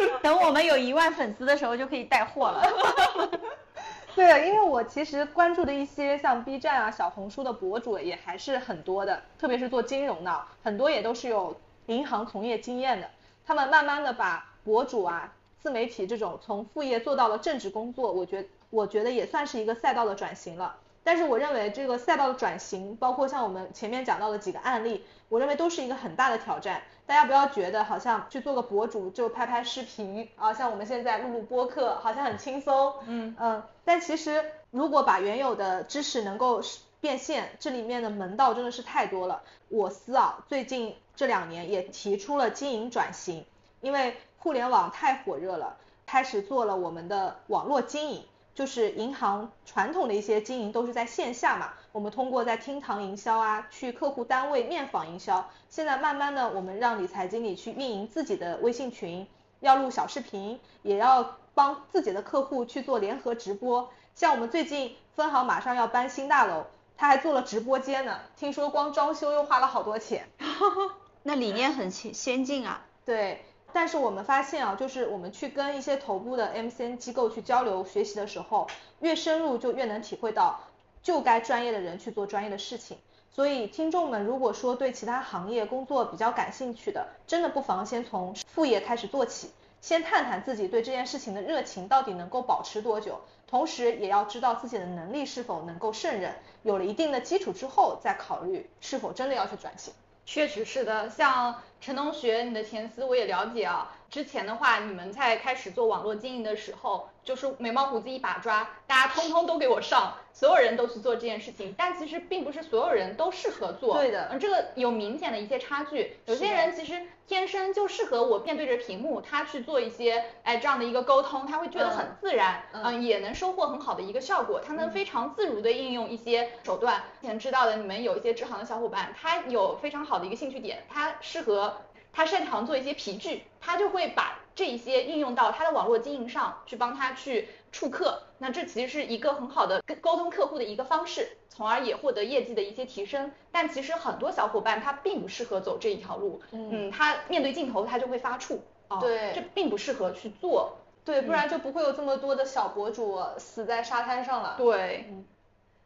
[0.24, 2.64] 等我们有一万粉丝的时候就可以带货了。
[4.16, 11.54] 对，因为我其实关注的一些像 B 站啊、小红书的博主也还是很多的，特别是做金融的，很多也都是有
[11.88, 13.10] 银行从业经验的。
[13.46, 20.78] 他们慢慢的把博主啊、自媒体这种从副业做到了正职工作，我觉我觉得也算是一个赛道的转型了。
[21.04, 26.82] 但是我认为这个赛道的转型，包括像我们前面讲到的几个案例，我认为都是一个很大的挑战。
[27.06, 32.94] 大家不要觉得好像去做个博主就拍拍视频啊，像我们现在录录播客，好像很轻松。
[33.06, 36.62] 嗯嗯，但其实如果把原有的知识能够
[37.00, 39.44] 变现，这里面的门道真的是太多了。
[39.70, 43.46] 我司啊，最近这两年也提出了经营转型，
[43.82, 48.24] 因为互联网太火热了，开始做了我们的网络经营。
[48.56, 55.50] 就是银行传统的一些经营都是在线下嘛，我们通过在厅堂营销啊，去客户单位面访营销。
[55.70, 59.26] 现在慢慢的，我们让理财经理去运营自己的微信群，
[59.62, 63.90] 要录小视频，也要帮自己的客户去做联合直播。
[64.14, 66.66] 像我们最近分行马上要搬新大楼，
[66.98, 70.28] 他还做了直播间呢，听说光装修又花了好多钱。
[71.24, 72.82] 那理念很先先进啊。
[73.06, 78.68] 对，但是我们发现啊，就是我们去跟一些头部的 MCN 机构去交流学习的时候，
[79.00, 80.60] 越深入就越能体会到，
[81.06, 82.98] 就该专业的人去做专业的事情。
[83.32, 96.34] 所以听众们如果说对其他行业工作比较感兴趣的，真的不妨先从副业开始做起，先探探自己对这件事情的热情到底能够保持多久，同时也要知道自己的能力是否能够胜任。
[96.64, 99.94] 有了一定的基础之后，再考虑是否真的要去转型。
[100.26, 103.92] 确实是的，像陈同学，你的前司我也了解啊。
[104.10, 111.76] 之前的话，你们在开始做网络经营的时候，就是眉毛胡子一把抓，大家通通都给我上，所有人都去做这件事情。
[111.78, 116.18] 但其实并不是所有人都适合做，对的嗯，这个有明显的一些差距。
[116.28, 124.62] 有些人其实天生就适合我面对着屏幕，他去做一些哎这样的一个沟通，他会觉得很嗯自然，嗯嗯，也能收获很好的一个效果。
[124.66, 127.04] 他能非常自如的应用一些手段。
[127.20, 131.75] 之前知道的，你们有一些支行的小伙伴，他有非常好的一个兴趣点，他适合。
[132.16, 138.24] 他擅长做一些皮具，他就会把这一些应用到他的网络经营上去，帮他去触客。
[138.38, 143.32] 那这其实是一个很好的跟沟通客户的一个方式，从而也获得业绩的一些提升。
[143.52, 150.78] 但其实很多小伙伴他并不适合走这一条路，嗯嗯，他面对镜头他就会发怵，哦，对这并不适合去做。
[151.04, 154.56] 对，不然就不会有这么多的小博主死在沙滩上了。
[154.58, 155.26] 对，嗯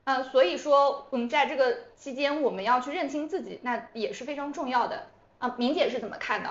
[0.06, 5.08] 嗯，所以说我们在这个期间我们要去认清自己，那也是非常重要的。
[5.40, 6.50] 啊，明姐是怎么看的？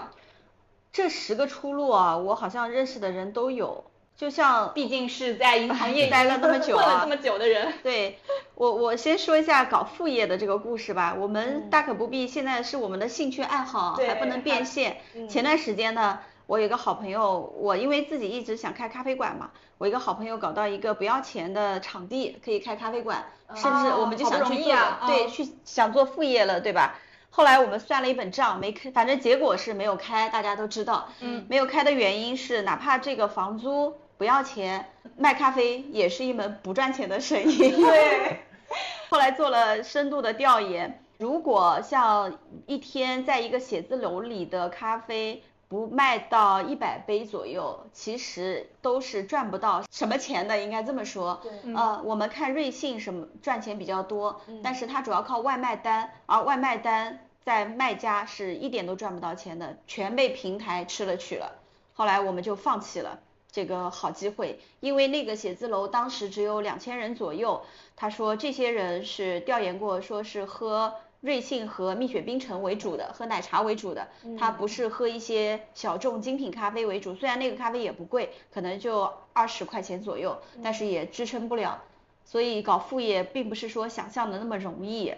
[0.92, 3.84] 这十个出路啊，我好像认识的人都有，
[4.16, 8.18] 就像毕竟是在银行业 待了那么久啊 混了这么久的人，对
[8.54, 11.14] 我，我先说一下搞副业的这个故事吧。
[11.18, 14.96] 我们大可不必，现在是我们的兴趣爱好，对还不能变现。
[15.28, 23.88] 前段时间呢，我有一个好朋友，我因为自己一直想开咖啡馆嘛，我一个好朋友搞到一个不要钱的场地，可以开咖啡馆，是不是？
[23.88, 24.72] 我们就想去做
[25.06, 26.98] 对，嗯去想做副业了，对吧？
[27.30, 31.08] 后来我们算了一本账，没开，反正结果是没有开，大家都知道。
[31.20, 37.56] 嗯没有开的原因是，哪怕这个房租不要钱，卖咖啡也是一门不赚钱的生意。
[37.56, 38.38] 对。
[39.08, 51.40] 后来做了深度的调研，如果像一天在一个写字楼里的咖啡不卖到一百杯左右，其实都是赚不到什么钱的，应该这么说。
[51.42, 57.20] 对呃，我们看瑞幸什么赚钱比较多，嗯但是它主要靠外卖单，而外卖单。
[57.44, 61.54] 在卖家是一点都赚不到钱的，全被平台吃了去了。
[61.94, 67.62] 后来我们就放弃了这个好机会，因为那个写字楼当时只有两千人左右。
[67.96, 77.14] 他说这些人是调研过，说是喝瑞幸和蜜雪冰城为主的，喝奶茶为主的，它不是喝一些小众精品咖啡为主。
[77.14, 81.82] 虽然那个咖啡也不贵，可能就二十块钱左右，但是也支撑不了。
[82.24, 85.14] 所以搞副业并不是说想象的那么容易，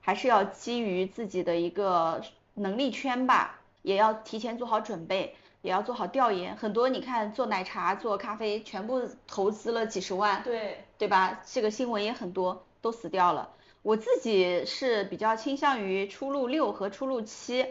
[0.00, 2.22] 还是要基于自己的一个
[2.54, 5.36] 能力圈吧，也要提前做好准备。
[5.62, 11.40] 也要做好调研，很多你看做奶茶、做咖啡，全部投资了几十万，对对吧？
[11.46, 13.48] 这个新闻也很多，都死掉了。
[13.84, 17.64] 我自己是比较倾向于出路六和出路七，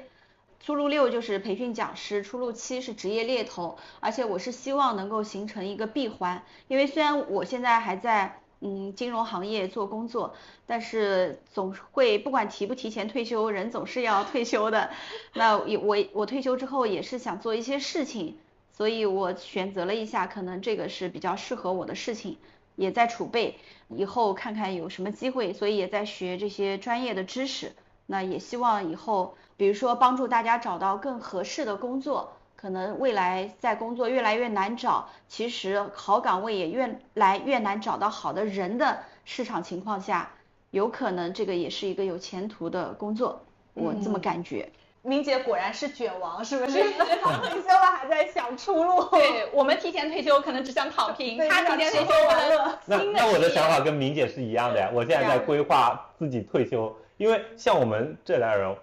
[0.62, 8.39] 出路六就是培训讲师，出路七是职业猎头，而且我是希望能够形成一个闭环，因为虽然我现在还在。
[8.65, 10.34] 嗯，金融行业做工作，
[10.65, 14.89] 但是总会不管提不提前退休，人总是要退休的。
[15.34, 18.38] 那也我我退休之后也是想做一些事情，
[18.71, 22.38] 所以我选择了一下，可能这个是比较适合我的事情，
[22.76, 23.58] 也在储备，
[23.90, 27.72] 以后看看有什么机会，所以也在学这些专业的知识。
[28.06, 32.34] 那也希望以后，比如说帮助大家找到更合适的工作。
[32.56, 40.32] 可能未来在工作越来越难找，其实好岗位也越来越难找到好的人的市场情况下，
[40.72, 43.42] 有可能这个也是一个有前途的工作，
[43.74, 44.72] 我这么感觉。
[45.04, 46.82] 明姐果然是卷王，是不是？
[46.82, 49.04] 退休了还在想出路。
[49.12, 52.80] 对我们提前退休可能只想躺平，他提前退休完了。
[52.86, 58.76] 那那我的想法跟明姐是一样的呀，我现在在规划自己退休，因为像我们这代人。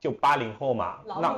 [0.00, 1.32] 就八零后嘛，那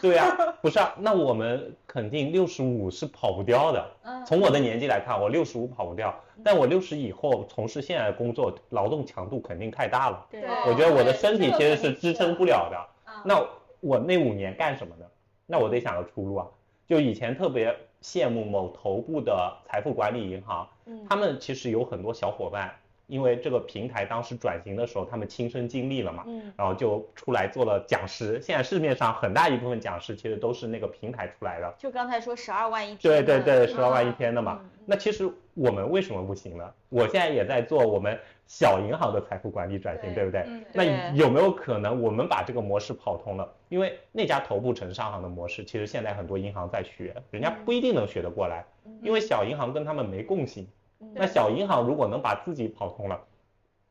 [0.00, 3.86] 对呀， 不是啊，那我们肯定六十五是跑不掉的。
[4.26, 10.26] 从我的年纪来看，我六十五跑不掉，但我六十以后从事现在的工作，劳动强度肯定太大了。
[10.28, 12.76] 对，我觉得我的身体其实是支撑不了的。
[13.24, 13.40] 那
[13.80, 15.06] 我那五年干什么呢？
[15.46, 16.46] 那我得想个出路啊。
[16.86, 20.68] 就以前特别羡慕某头部的财富管理银行，
[21.08, 22.74] 他们其实有很多小伙伴。
[23.10, 28.40] 因为这个平台当时转型的时候，他们亲身经历了嘛，嗯，然后就出来做了讲师。
[28.40, 31.74] 现在市面上很大一部分讲师其实都是那个平台出来的。
[31.76, 32.98] 就刚才说十二万一天。
[33.00, 34.60] 对对对，十二万一天的嘛。
[34.86, 36.72] 那其实我们为什么不行呢？
[36.88, 40.46] 我现在也在做我们小银行的财富管理转型，对不对？
[40.72, 43.48] 那有没有可能我们把这个模式跑通了？
[43.68, 48.64] 因为那家头部城商行的模式，其实现在很多银行在学，人家不一定能学得过来，
[49.02, 50.66] 因为小银行跟他们没共性。
[51.14, 53.18] 那小银行如果能把自己跑通了，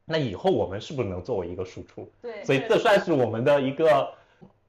[0.05, 2.09] 那以后我们是不是能作为一个输出？
[2.21, 4.07] 对，所以这算是我们的一个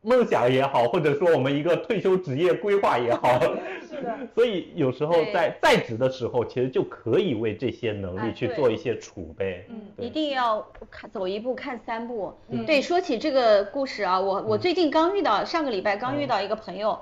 [0.00, 3.38] 梦想也好，或者说我们一个退休职业规划也好。
[3.86, 4.18] 是的。
[4.34, 9.66] 所以有时候在在职的时候，其实就可以为这些能力去做一些储备。
[9.68, 12.32] 嗯，一定要看走一步看三步。
[12.66, 16.98] 对，说起这个故事啊，我我最近刚遇到，上个礼拜刚遇到一个朋友。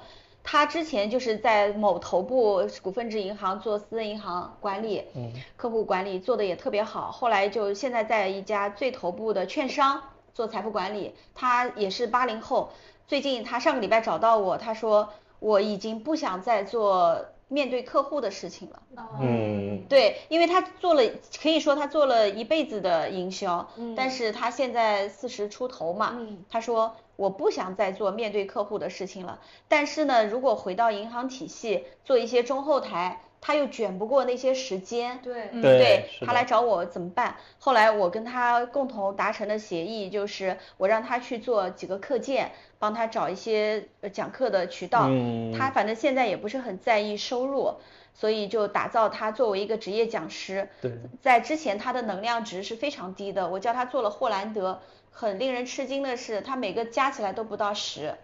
[0.51, 7.13] 他之前就是在某头部股份制银行做私人银行管理，嗯，客户管理做的也特别好。
[7.13, 11.15] 后来就现在在一家最头部的券商做财富管理。
[11.35, 12.71] 他也是八零后，
[13.07, 18.83] 最近他上个礼拜找到我，他说我已经不想再做面对客户的事情了。
[19.21, 21.03] 嗯，对，因为他做了，
[21.43, 26.95] 可以说他做了一辈子的营销，嗯，但是他现在四十出头嘛，嗯，他说。
[27.19, 37.37] 我不想再做面对客户的事情了，但是呢，如果回到银行体系做一些中后台，他又卷不过那些时间，对，对，他来找我怎么办？
[37.59, 45.09] 后来我跟他共同达成的协议就是，我让他去做几个课件，帮他找一些讲课的渠道。
[45.57, 47.75] 他反正现在也不是很在意收入，
[48.13, 50.69] 所以就打造他作为一个职业讲师。
[50.81, 54.81] 对，在之前他的能量值是非常低的，我叫他做了霍兰德。
[55.11, 58.15] 很令人吃惊的是，他每个加起来都不到十，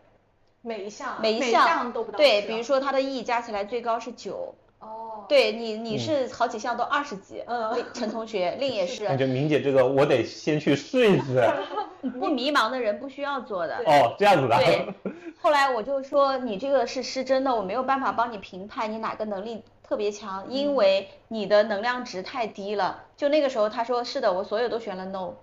[0.63, 4.55] 每一项每一项都不到对，比如说他的 E 加起来最高是九。
[4.85, 5.25] 哦。
[5.29, 7.43] 对你你是好几项都二十几。
[7.47, 7.85] 嗯。
[7.93, 9.05] 陈同学，令也是。
[9.07, 11.43] 感觉明姐这个我得先去试一试。
[12.21, 13.77] 不迷茫的人不需要做的。
[13.87, 14.57] 哦，这样子的。
[14.59, 14.87] 对。
[15.41, 23.05] 后来我就说你这个是失真的，我没有办法帮你评判你哪个能力特别强，因为你的能量值太低了。
[23.17, 25.35] 就那个时候他说是的，我所有都选了 No。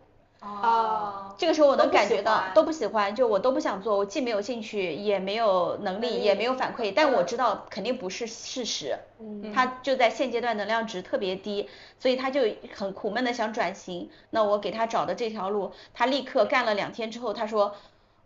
[0.41, 8.97] 哦，这个时候我能感觉到都不喜欢，就我都不想做，我既没有兴趣，也没有能力，也没有反馈，但我知道肯定不是事实。
[9.19, 12.41] 嗯，他就在现阶段能量值特别低，所以他就
[12.75, 14.09] 很苦闷的想转型。
[14.31, 17.75] 那我给他找的这条路，他立刻干了两天之后，他说。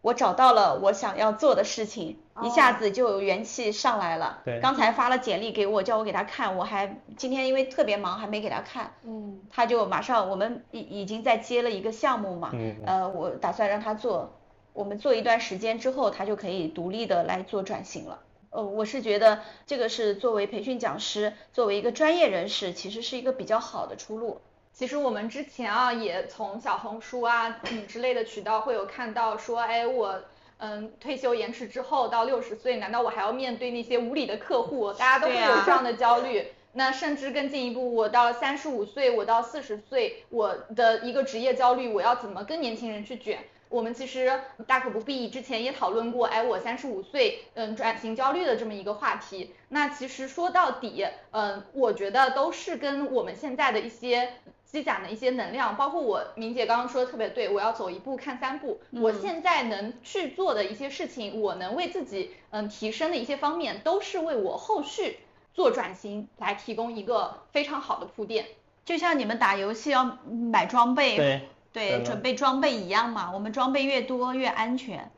[0.02, 4.42] 我找到了我想要做的事情，一下子就有元气上来了。
[4.44, 8.94] 对，刚才发了简历给我，叫我给他看，我还今天因为特别忙，还没给他看。
[9.04, 12.52] 嗯，他就马上，我们已已经在接了一个项目嘛。
[12.54, 12.76] 嗯。
[12.86, 14.38] 呃，我打算让他做，
[14.74, 18.20] 我们做一段时间之后，他就可以独立的来做转型了。
[18.50, 24.42] 呃，我是觉得这个是作为培训讲师，作为一个专业人士，其实是一个比较好的出路。
[24.74, 30.22] 其实我们之前啊，也从小红书啊嗯之类的渠道会有看到说，哎，我
[30.58, 34.92] 嗯退休延迟之后到六十岁，难道我还要面对那些无理的客户？
[34.94, 36.48] 大家都会有这样的焦虑。
[36.78, 43.40] 那甚至更进一步，我到三十五岁，我到四十岁，我的一个职业焦虑，我要怎么跟年轻人去卷？
[43.70, 49.56] 我们其实大可不必，之前也讨论过，哎，我三十五岁，嗯，转型焦虑的这么一个话题。
[49.70, 54.34] 那其实说到底，嗯，我觉得都是跟我们现在的一些
[54.76, 58.82] 积攒的一些能量，包括我明姐刚刚说的特别对，我要走一步看三步。
[58.92, 65.20] 我现在能去做的一些事情，我能为自己嗯提升的一些方面，都是为我后续
[65.54, 68.46] 做转型来提供一个非常好的铺垫。
[68.84, 71.16] 就像你们打游戏要买装备。
[71.16, 71.50] 对。
[71.76, 75.12] 对，准备装备一样嘛，我们装备越多越安全，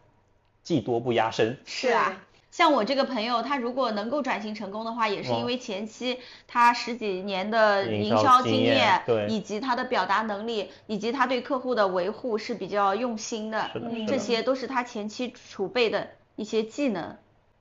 [0.64, 1.60] 技多不压身。
[1.66, 2.20] 是啊，
[2.58, 13.70] 像我这个朋友，他如果能够转型成功的话，也是因为前期他十几年的营销经验，对，以及他的表达能力，以及他对客户的维护是比较用心的，
[14.08, 17.16] 这些都是他前期储备的一些技能。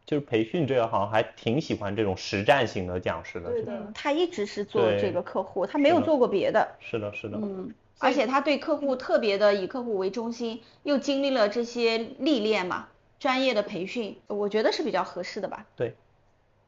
[0.06, 6.66] 就是培训这个行还挺喜欢这种实战型的讲师的，对的，他一直是做这个客户，他没有做过别的。
[6.80, 7.70] 是的，是的，嗯。
[7.98, 12.88] 而且他对客户特别的以客户为中心，又经历了这些历练嘛，
[13.18, 15.64] 专业的培训，我觉得是比较合适的吧。
[15.76, 15.94] 对，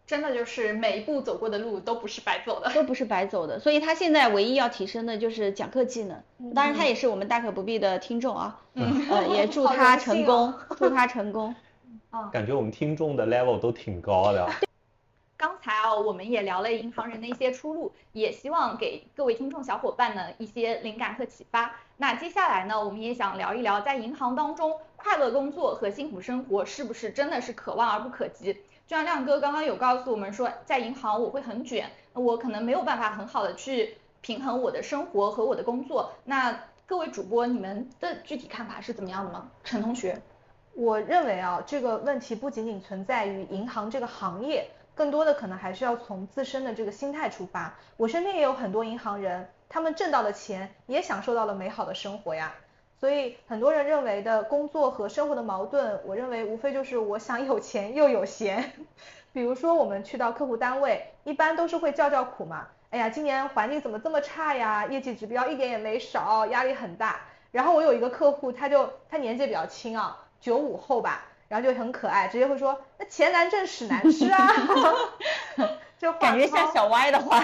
[0.07, 3.59] 真的就是每一步走过的路都不是白走的，都不是白走的。
[3.59, 6.23] 所以他现在唯一要提升的就是讲课技能。
[6.55, 11.55] 当然他也是我们大可不必的听众啊，呃，也祝他成功，祝他成功。
[12.11, 14.49] 啊，感觉我们听众的 level 都挺高的。
[15.37, 21.77] 刚才啊，我们也聊了银行人的一些出路，也希望给各位听众小伙伴呢一些灵感和启发。
[21.99, 28.53] 那接下来呢，我们也想聊一聊，在银行当中，快乐工作和幸福生活是不是真的是可望而不可及？
[28.53, 36.13] 就像亮哥刚刚有告诉我们说，在银行我会很卷，我可能没有办法很好的去平衡我的生活和我的工作。
[36.25, 39.49] 那各位主播，你们的具体看法是怎么样的吗？
[39.63, 40.21] 陈同学，
[40.75, 44.69] 我认为啊，这个问题不仅仅存在于银行这个行业。
[44.95, 47.73] 更多的可能还是要从自身的这个心态出发。
[47.97, 52.53] 我身边也有很多银行人，他们挣到的钱也享受到了美好的生活呀。
[53.01, 58.73] 所以很多人认为的工作和生活的矛盾，我认为无非就是我想有钱又有闲。
[59.33, 62.67] 比如说我们去到客户单位，一般都是会叫叫苦嘛。
[62.91, 64.87] 哎呀，今年环境怎么这么差呀？
[64.87, 67.21] 业绩指标一点也没少，压力很大。
[67.53, 71.25] 然后我有一个客户，他就他年纪比较轻啊，九五后吧。
[71.49, 74.53] 然后就很可爱，直接会说那钱难挣屎难吃啊，
[75.99, 77.41] 就感觉像小歪的话，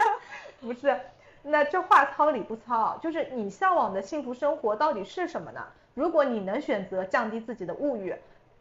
[0.62, 0.98] 不是，
[1.46, 5.60] 那这话糙理不糙，就是你向往的幸福生活到底是什么呢？
[5.94, 8.16] 如果你能选择降低自己的物欲，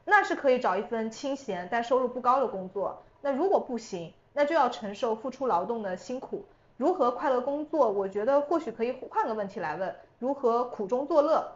[0.05, 3.01] 那是可以找一份清闲但收入不高的工作。
[3.21, 6.45] 那如果不行，那就要承受付出劳动的辛苦。
[6.75, 7.89] 如何快乐工作？
[7.89, 11.49] 我觉得或许可以换个问题来问：如何苦中作乐？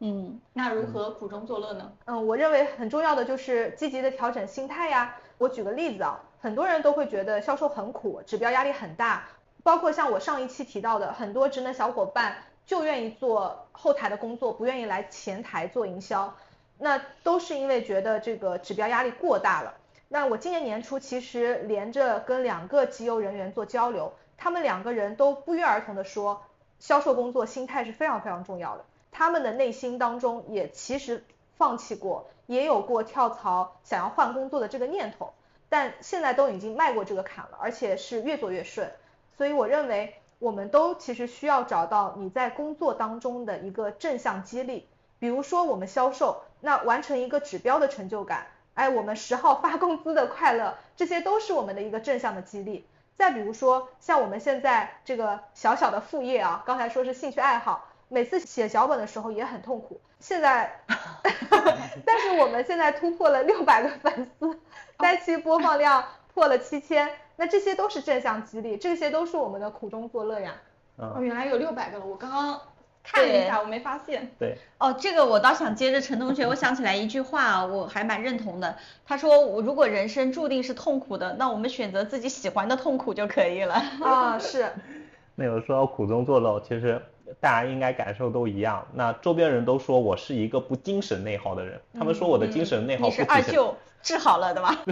[0.00, 1.92] 嗯，那如何苦中作乐呢？
[2.04, 5.16] 嗯，我认为很重要的就是积极的调整心态呀。
[5.38, 9.24] 我举个例子啊，很多人都会觉得销售很苦，指标压力很大，
[9.64, 12.36] 包括像我上一期提到的，很多职能小伙伴
[12.66, 16.32] 就愿意做后台的工作，不愿意来前台做营销，
[16.78, 19.74] 那都是因为觉得这个指标压力过大了。
[20.08, 26.42] 那我今年年初其实连着跟两个绩优人员做交流，他们两个人都不约而同的说，
[26.78, 28.84] 销售工作心态是非常非常重要的。
[29.10, 31.24] 他们的内心当中也其实
[31.56, 35.32] 放弃过，也有过跳槽想要换工作的这个念头，
[35.70, 38.92] 但现在都已经迈过这个坎了，而且是越做越顺。
[39.36, 52.86] 所以我认为我们都其实需要找到你在工作当中的一个正向激励，比如说我们销售，那完成一个指标的成就感，哎，我们十号发工资的快乐，这些都是我们的一个正向的激励。
[53.16, 57.88] 再比如说像我们现在这个小小的副业啊，刚才说是兴趣爱好。
[58.08, 60.78] 每次写脚本的时候也很痛苦，现在，
[62.04, 64.60] 但是我们现在突破了六百个粉丝，
[64.98, 70.54] 单期播放量破了七千，那这些都是正向激励，这些都是我们的苦中作乐呀。
[70.96, 72.60] 哦，原来有六百个了，我刚刚
[73.02, 74.30] 看了一下，我没发现。
[74.38, 74.56] 对。
[74.78, 78.76] 哦，这个我倒想接着陈同学，我想起来一句话，我还蛮认同的。
[79.04, 83.74] 他说，我如果人生注定是痛苦的，那我们选择自己喜欢的痛苦就可以了。
[84.02, 84.70] 啊，是。
[85.36, 87.00] 那有说苦中作乐，其实。
[87.40, 88.86] 大家应该感受都一样。
[88.92, 93.06] 那周边人都说我是一个不精神内耗的人，他们说我的精神内耗。
[93.06, 93.74] 你是二舅
[94.04, 94.68] 治好了的吗？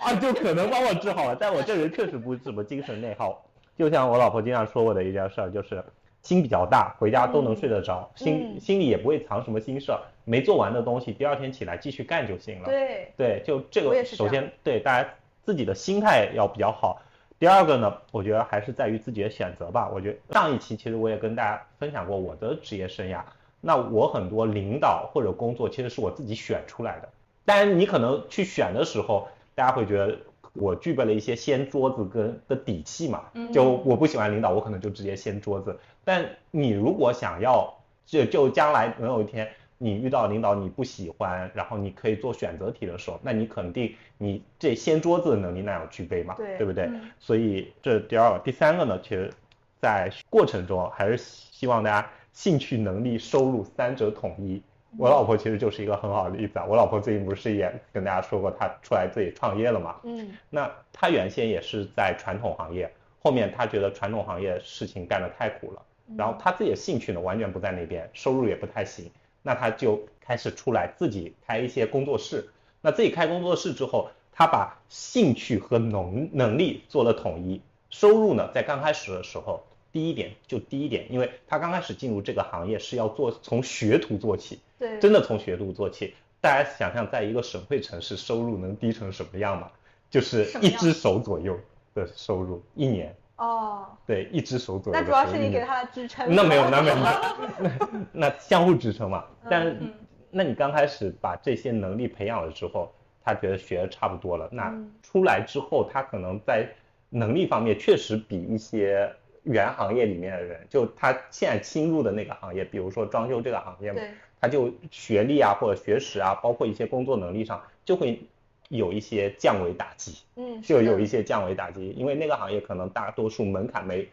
[0.00, 3.44] 啊，就可能帮我治好了，但我这人确实不怎么精神内耗。
[3.76, 5.84] 就像我老婆经常说我的一件事儿，就是
[6.22, 12.64] 心比较大，回家都能睡得着，心嗯心里也不会藏什么心事儿，没做完的东西，第二天起来继续干就行了。
[12.64, 15.08] 对，对，就这个，首先对大家
[15.42, 17.02] 自己的心态要比较好。
[17.38, 19.90] 第二个呢，我觉得还是在于自己的选择吧。
[19.92, 23.20] 我觉得上一期其实我也跟大家分享过我的职业生涯，
[23.60, 27.08] 那我很多领导或者工作其实是我自己选出来的。
[27.44, 30.18] 当然，你可能去选的时候，大家会觉得
[30.52, 35.78] 我具备了一些掀桌子跟的底气嘛，就我不喜欢领导，我可能就直接掀桌子。
[36.04, 37.72] 但你如果想要，
[38.04, 39.48] 就就将来能有一天
[39.78, 46.84] 你遇到领导你不喜欢，然后你可以做选择题的时候，那你肯定你这掀桌子的能力那要具备嘛，对不对？
[46.86, 49.32] 嗯所以这是第二个，第三个呢，其实
[49.80, 54.62] 在过程中还是希望大家兴趣、能力、收入三者统一。
[54.98, 65.82] 我老婆其实就是一个很好的例子啊，我老婆最近不是也跟大家说过，她出来自己创业了嘛，嗯那她原先也是在传统行业，后面她觉得传统行业事情干得太苦了，
[66.14, 69.10] 然后她自己的兴趣呢完全不在那边，收入也不太行，
[69.42, 72.46] 那她就开始出来自己开一些工作室。
[72.82, 79.64] 那自己开工作室之后，她把兴趣和能能力做了统一，收入呢在刚开始的时候
[79.96, 86.12] 低一点就第一点，因为他刚开始进入这个行业是要做从学徒做起，对，真的从学徒做起。
[86.38, 89.70] 大家想象，在一个省会城市，收入能低成什么样吗？
[90.10, 91.58] 就是一只手左右
[91.94, 96.26] 的收入，一年，哦，对，一只手左右那主要是你给他的支撑。
[96.28, 97.88] 那没有，那没有，那
[98.28, 99.24] 那相互支撑嘛。
[99.48, 99.94] 但是嗯，
[100.30, 102.92] 那你刚开始把这些能力培养了之后，
[103.24, 106.68] 他觉得学的差不多了，那嗯出来之后，他可能在
[107.08, 109.10] 能力方面确实比一些
[109.46, 114.02] 原行业里面的人，就他现在新入的那个行业，比如说装修这个行业嘛，
[114.40, 118.20] 他就学历啊或者学识啊，包括一些工作能力上，就会
[118.68, 120.18] 有一些降维打击。
[120.34, 124.08] 嗯，就有一些降维打击，因为那个行业可能大多数门槛没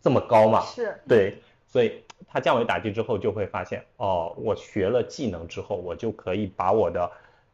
[0.00, 7.10] 这么高嘛，是，对，所以他降维打击之后就会发现，哦，我学了技能之后，我就可以把我的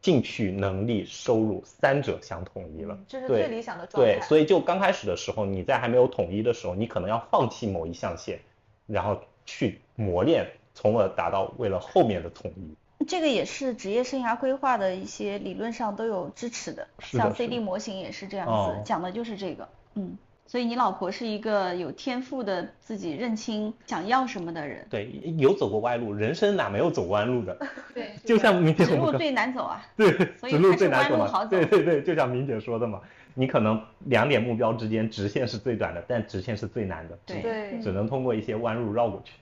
[0.07, 4.13] 兴趣、能力、收入三者相统一了嗯，这是最理想的状态。
[4.13, 8.39] 对，所以就刚开始的时候，你在还没有统一的时候，你可能要放弃某一象限，
[8.85, 13.05] 然后去磨练，从而达到为了后面的统一。
[13.05, 20.17] 这个也是职业生涯规划的一些理论上都有支持的，像 CD 模型也是这样哦子，讲的就是这个，嗯。
[20.49, 27.57] 所以你老婆是一个有天赋的、自己认清想要什么的人，对，有走过歪路，人生哪没有走弯路的？
[27.93, 29.85] 对，就像明天我们刚直路最难走啊。
[29.95, 31.23] 对，所以直路还是最难走嘛。
[31.23, 33.01] 弯路好走对对对，就像明姐说的嘛，
[33.33, 39.33] 你可能两点目标之间直线是最短的，但直线是最难的，对对只能通过一些弯路绕过去。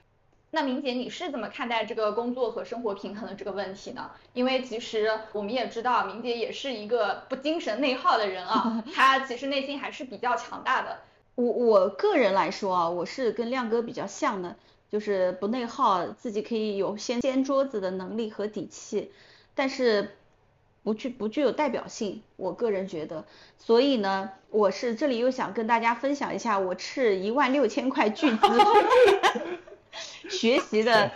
[0.52, 4.10] 那明姐，你是怎么看待这个工作和生活平衡的这个问题呢？
[4.32, 10.98] 因为其实我们也知道，明姐也是一个不精神内耗的人啊， 她其实内心还是比较强大的。
[11.34, 14.56] 我我个人来说啊，我是跟亮哥比较像的，
[14.90, 19.10] 就是不内耗，自己可以有掀掀桌子的能力和底气，
[19.54, 20.16] 但是
[20.82, 23.24] 不具不具有代表性，我个人觉得。
[23.58, 28.46] 所以呢，我是这里又想跟大家分享一下我斥一万六千块巨资
[30.30, 31.10] 学习的，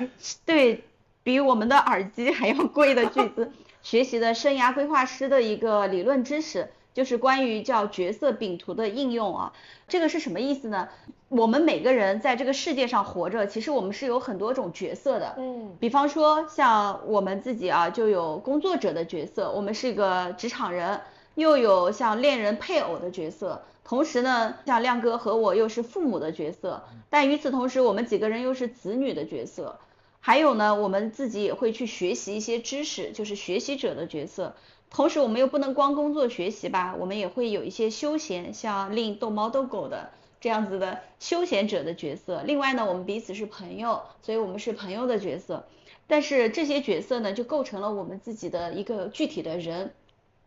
[0.44, 0.84] 对
[1.22, 3.52] 比我们的耳机还要贵的巨资
[3.82, 6.70] 学习的生涯规划师的一个理论知识。
[6.94, 9.52] 就是关于叫角色饼图的应用啊，
[9.88, 10.88] 这个是什么意思呢？
[11.28, 15.36] 我们每个人在这个世界上活着，其实我们是有很多种角色的。
[15.38, 21.00] 嗯比方说像我们自己啊，就有工作者的角色，我们是一个职场人，
[21.36, 23.62] 又有像恋人、配偶的角色。
[23.84, 29.78] 同时呢，像亮哥和我又是父母的角色，但与此同时，我们几个人又是子女的角色。
[30.20, 34.54] 还有呢，我们自己也会去学习一些知识，就是学习者的角色。
[34.90, 40.10] 同时，我们又不能光工作学习吧，我们也会有一些休闲，像令逗猫逗狗的
[40.40, 42.42] 这样子的休闲者的角色。
[42.44, 45.64] 另外呢，我们彼此是朋友，所以我们是朋友的角色。
[46.08, 49.94] 但是这些角色呢，就构成了我们自己的一个具体的人。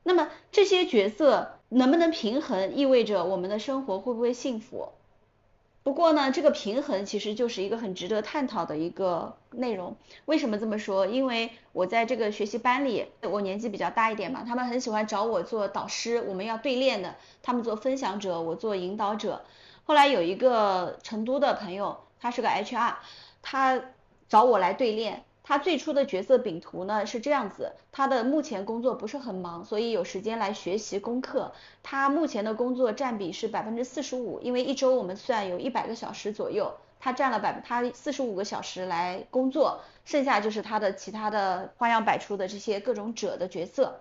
[0.04, 4.89] 那么这些角色能不能平衡，意味着我们的生活会不会幸福？
[5.84, 9.96] 不过呢，这个平衡其实就是一个很值得探讨的一个内容。
[10.26, 11.06] 为什么这么说？
[11.06, 19.44] 因为我在这个学习班里，我年纪比较大一点嘛，他们很喜欢找我做导师，我们要对练的，他们做分享者，我做引导者。
[19.84, 22.94] 后来有一个成都的朋友，他是个 HR，
[23.42, 23.82] 他
[24.30, 25.26] 找我来对练。
[25.44, 31.52] 他最初的角色饼图呢是这样子，他的目前工作不是很忙，所以有时间来学习功课。
[31.84, 44.00] 他目前的工作占比是百分之四十五，因为一周我们算有一百个小时左右，他占了百他四十五个小时来工作，剩下就是他的其他的花样百出的这些各种者的角色。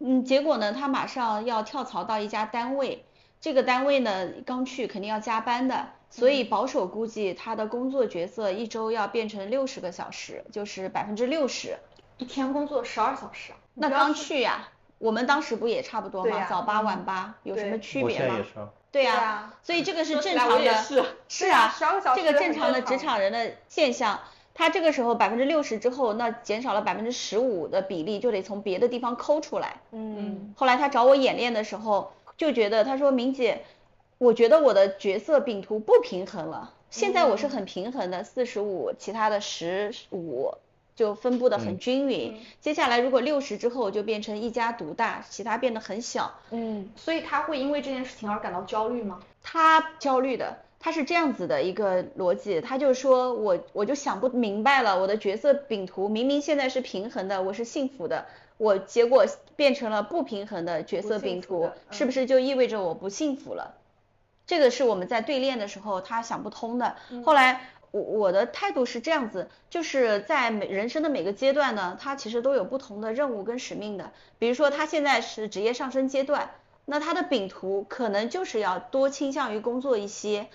[0.00, 3.04] 嗯，结果呢，他马上要跳槽到一家单位，
[3.40, 5.90] 这个单位呢刚去肯定要加班的。
[6.16, 11.76] 所以保守估计他的工作角色一周要变成六十个小时，就是百分之六十。
[12.16, 13.56] 一天工作十二小时啊？
[13.74, 16.46] 那刚去呀，我们当时不也差不多吗？
[16.48, 18.38] 早八晚八有什么区别吗？
[18.90, 20.74] 对呀，所以这个是正常的，
[21.28, 24.18] 是啊，十二个小时这个正常的职场人的现象。
[24.54, 29.82] 他这个时候百分之六十之后，那减少了百分之十五的比例，就得从别的地方抠出来。
[29.92, 30.54] 嗯。
[30.56, 33.64] 后来他找我演练的时候，就觉得他说明姐，
[34.18, 36.72] 我觉得我的角色饼图不平衡了。
[36.90, 40.54] 现在我是很平衡的，四十五，其他的十五。
[40.94, 42.40] 就分布的很均匀。
[42.58, 46.32] 接下来如果六十之后就变成一家独大，其他变得很小。
[46.50, 49.20] 嗯，所以他会因为这件事情而感到焦虑吗？
[49.42, 58.24] 他焦虑的，他是这样子的一个逻辑，他就说我我就想不明白了，我的角色饼图明明现在是平衡的，我是幸福的，
[58.56, 63.74] 我结果变成了不平衡的角色饼图，是不是就意味着我不幸福了？
[64.46, 66.96] 这个是我们在对练的时候他想不通的。
[67.24, 67.68] 后来。
[67.92, 74.12] 我我的态度是这样子，就是在每人生的每个阶段呢，他其实都有不同的任务跟使命的。
[74.38, 76.50] 比如说他现在是职业上升阶段，
[76.84, 80.48] 那他的饼图可能就是要多倾向于工作一些，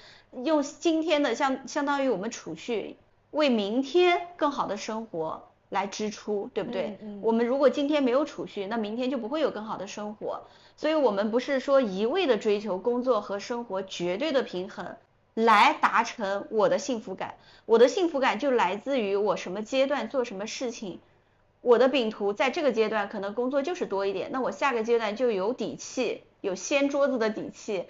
[0.43, 2.97] 用今天的相相当于我们储蓄，
[3.31, 6.99] 为明天更好的生活来支出，对不对？
[7.23, 10.43] 我们如果今天没有储蓄，那明天就不会有更好的生活。
[10.77, 14.95] 所以我们不是说一味的追求工作和生活绝对的平衡。
[15.33, 20.99] 来达成我的幸福感，我的幸福感就来自于我什么阶段做什么事情。
[21.61, 27.85] 我的饼图在这个阶段可能工作就是多一点，那我下个阶段就有底气，有掀桌子的底气，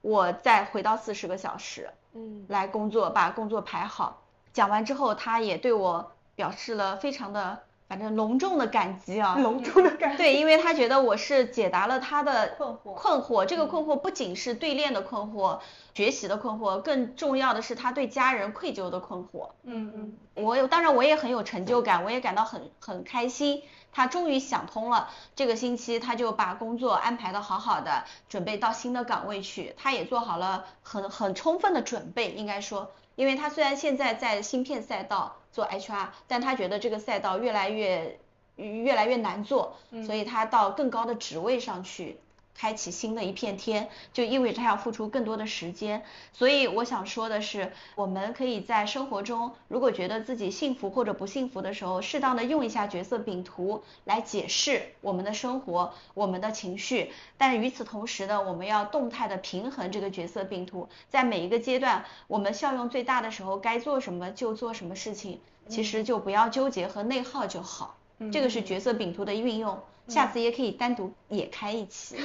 [0.00, 4.24] 我再回到四十个小时，嗯，来工作，把工作排好。
[4.52, 6.10] 讲完之后，他也对我
[6.40, 7.58] 表示了非常的。
[7.90, 10.16] 反正隆重的感激啊， 隆重的感激。
[10.18, 13.44] 对，因为他觉得我是解答了他的困惑，困惑。
[13.44, 15.58] 这个困惑不仅是对练的困惑，
[15.92, 19.50] 学习的困惑，更重要的是他对家人愧疚的困惑。
[19.64, 20.16] 嗯嗯。
[20.34, 23.60] 我有，当然我也很有成就感，我也感到很很开心。
[23.90, 29.74] 他终于想通了，这个星期他就把工作安排的好好的，准备到新的岗位去。
[29.76, 35.38] 他也做好了很很充分的准备，应该说，因为他虽然现在在芯片赛道。
[35.52, 38.18] 做 HR，但他觉得这个赛道越来越
[38.56, 39.76] 越来越难做，
[40.06, 42.18] 所以他到更高的职位上去，
[42.60, 46.02] 开启新的一片天，就意味着他要付出更多的时间。
[46.34, 57.10] 所以我想说的是，我们可以在生活中，如果觉得自己幸福或者不幸福的时候，适当的用一下角色饼图来解释我们的生活、我们的情绪。
[57.38, 65.40] 但与此同时呢，我们要动态的平衡这个角色饼图，在每一个阶段，我们效用最大的时候，该做什么就做什么事情。
[65.66, 67.96] 其实就不要纠结和内耗就好，
[68.32, 69.78] 这个是角色饼图的运用，
[70.10, 72.16] 下次也可以单独也开一期。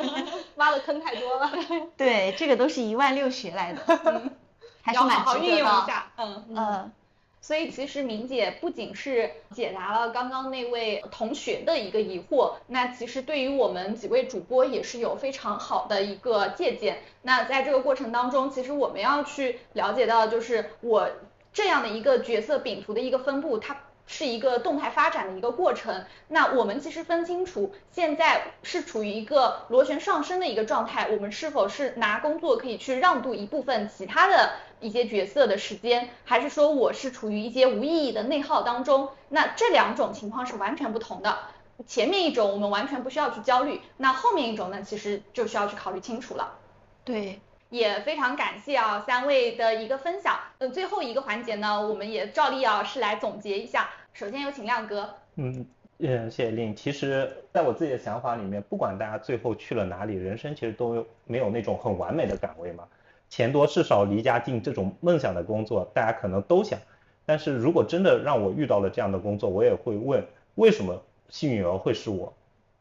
[0.56, 1.52] 挖的坑太多了。
[1.96, 3.80] 对，这个都是一万六学来的，
[4.82, 5.92] 还是蛮值得的。
[6.16, 6.92] 嗯嗯。
[7.40, 17.02] 所以其实明姐不仅是解答了刚刚那位同学的一个疑惑，那其实对于我们几位主播也是有非常好的一个借鉴。
[17.22, 21.08] 那在这个过程当中，其实我们要去了解到，就是我。
[21.52, 23.74] 这样的一个角色饼图的一个分布，它
[24.06, 26.04] 是一个动态发展的一个过程。
[26.28, 39.08] 那我们其实分清楚，现在是处于一个螺旋上升的一个状态，我们是否是拿工作可以去让渡一部分其他的一些角色的时间，还是说我是处于一些无意义的内耗当中？
[39.28, 41.38] 那这两种情况是完全不同的。
[41.86, 46.54] 前面一种我们完全不需要去焦虑，那后面一种呢，其实就需要去考虑清楚了。
[47.04, 47.40] 对。
[47.76, 50.34] 也非常感谢啊三位的一个分享。
[50.58, 53.88] 嗯，最后一个环节呢，我们也照例啊是来总结一下。
[54.12, 55.14] 首先有请亮哥。
[55.36, 55.66] 嗯
[55.98, 56.74] 嗯，谢谢令。
[56.74, 62.84] 其实在我自己的想法里面，不管大家最后去了哪里，人生其实都没有那种很完美的岗位嘛。
[63.28, 66.78] 钱多事少离家近这种梦想的工作，大家可能都想。
[67.24, 70.24] 但是如果真的让我遇到了这样的工作，我也会问，
[70.54, 72.32] 为什么幸运儿会是我？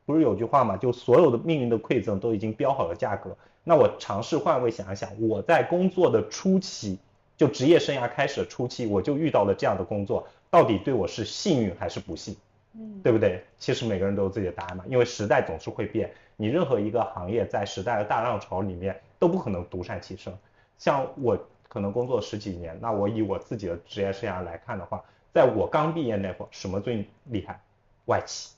[0.05, 3.35] 不是有句话嘛，就所有的命运的馈赠都已经标好了价格。
[3.67, 6.99] 那我尝试换位想一想，我在工作的初期，
[7.35, 12.37] 就职业生涯开始的初期，我就遇到了这样的工作，到底对我是幸运还是不幸？
[12.77, 13.43] 嗯，对不对？
[13.57, 20.31] 其实每个人都有自己的答案嘛，因为时代总是会变，你任何一个行业在时代的大浪潮里面都不可能独善其身。
[20.77, 21.35] 像我
[21.67, 25.03] 可能工作十几年，那我以我自己的职业生涯来看的话，
[25.33, 27.59] 在我刚毕业那会儿，什么最厉害？
[28.05, 28.51] 外企，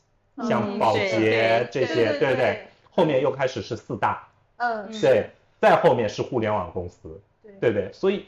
[0.50, 2.68] 像保洁这些，对不对？
[2.92, 4.28] 后面又开始是四大。
[4.58, 5.30] 嗯，对，
[5.60, 7.94] 再后面是互联网公司，对对对？
[7.94, 8.26] 所以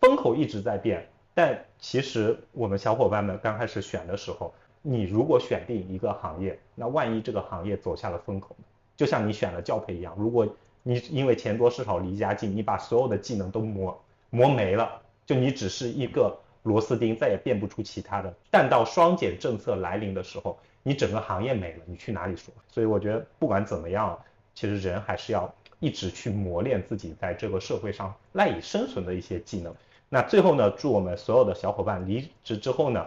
[0.00, 8.56] 风口一直在变，但其实我们小伙伴们刚开始选的时候，你如果选定一个行业，那万一这个行业走下了风口？
[8.96, 10.46] 就像你选了教培一样，如果
[10.84, 18.32] 你因为钱多事少离家近，你把所有的技能都磨磨没了，就你只是一个螺丝钉，再也变不出其他的。
[18.50, 22.52] 但到双减政策来临的时候，你整个行业没了，你去哪里说？
[22.68, 24.18] 所以我觉得不管怎么样，
[24.54, 25.52] 其实人还是要
[25.82, 29.74] 一直去磨练自己在这个社会上赖以生存的一些技能。
[30.08, 33.04] 那最后呢，祝我们所有的小伙伴离职之后呢，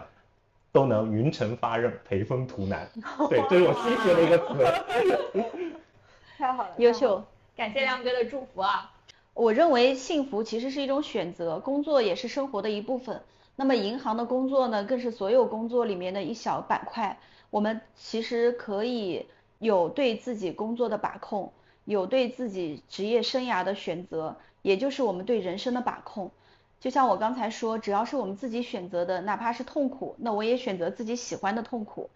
[0.72, 2.86] 都能云层发轫，培风图南。
[3.30, 5.42] 对，这是我新学的一个词。
[6.36, 7.24] 太好了，优秀，
[7.56, 8.92] 感谢亮哥的祝福啊！
[9.32, 13.22] 我认为幸福其实是一种选择，工作也是生活的一部分。
[13.56, 17.18] 那么银行的工作呢，更是所有工作里面的一小板块。
[17.48, 19.26] 我们其实可以
[19.60, 21.50] 有对自己工作的把控，
[21.86, 26.30] 有对自己职业生涯的选择，也就是我们对人生的把控。
[26.78, 32.10] 就像我刚才说，只要是我们自己选择的，哪怕是痛苦，那我也选择自己喜欢的痛苦。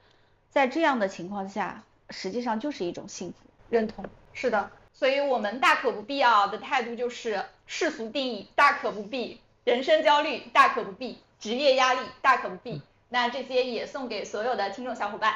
[0.50, 3.36] 在这样的情况下，实际上就是一种幸福。
[3.70, 4.04] 认同，
[4.34, 4.70] 是的。
[4.92, 12.82] 所以我们大可不必啊的态度就是世俗定义大可不必，人生焦虑大可不必，职业压力大可不必。
[13.08, 15.34] 那这些也送给所有的听众小伙伴。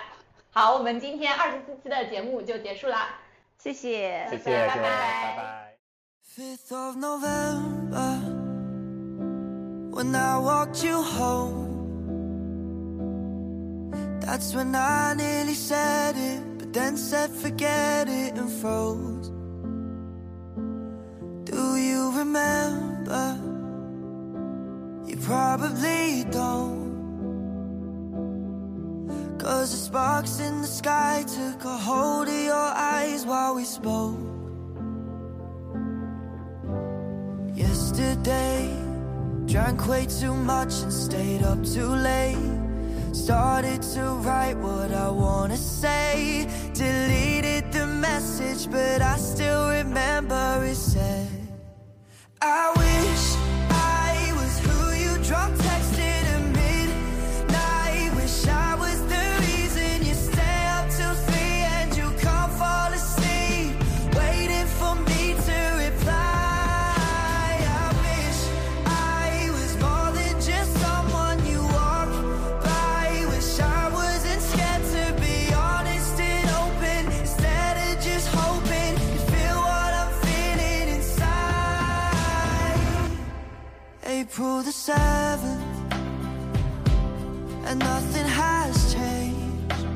[0.50, 3.20] 好，我们今天二十四期的节目就结束啦，
[3.57, 5.77] 谢谢，谢谢，拜拜，拜拜。
[6.37, 8.19] 5th of November,
[9.91, 11.67] when I walked you home,
[14.21, 19.31] that's when I nearly said it, but then said forget it and froze.
[21.45, 23.35] Do you remember?
[25.05, 26.82] You probably don't.
[29.44, 34.16] Cause the sparks in the sky took a hold of your eyes while we spoke.
[37.54, 38.74] Yesterday,
[39.44, 42.38] drank way too much and stayed up too late.
[43.12, 46.48] Started to write what I wanna say.
[46.72, 51.28] Deleted the message, but I still remember it said,
[52.40, 53.24] I wish
[53.70, 55.54] I was who you drunk
[84.34, 85.62] April the 7th,
[87.66, 89.86] and nothing has changed.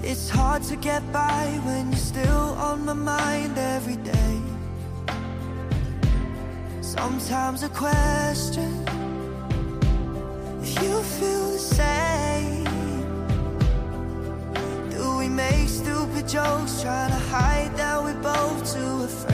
[0.00, 4.36] It's hard to get by when you're still on my mind every day.
[6.82, 8.72] Sometimes I question
[10.62, 12.64] if you feel the same.
[14.90, 19.33] Do we make stupid jokes trying to hide that we're both too afraid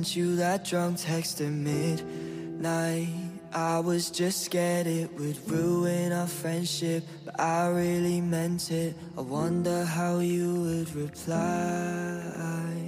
[0.00, 3.08] sent you that drunk text at midnight.
[3.52, 8.94] I was just scared it would ruin our friendship, but I really meant it.
[9.18, 12.79] I wonder how you would reply.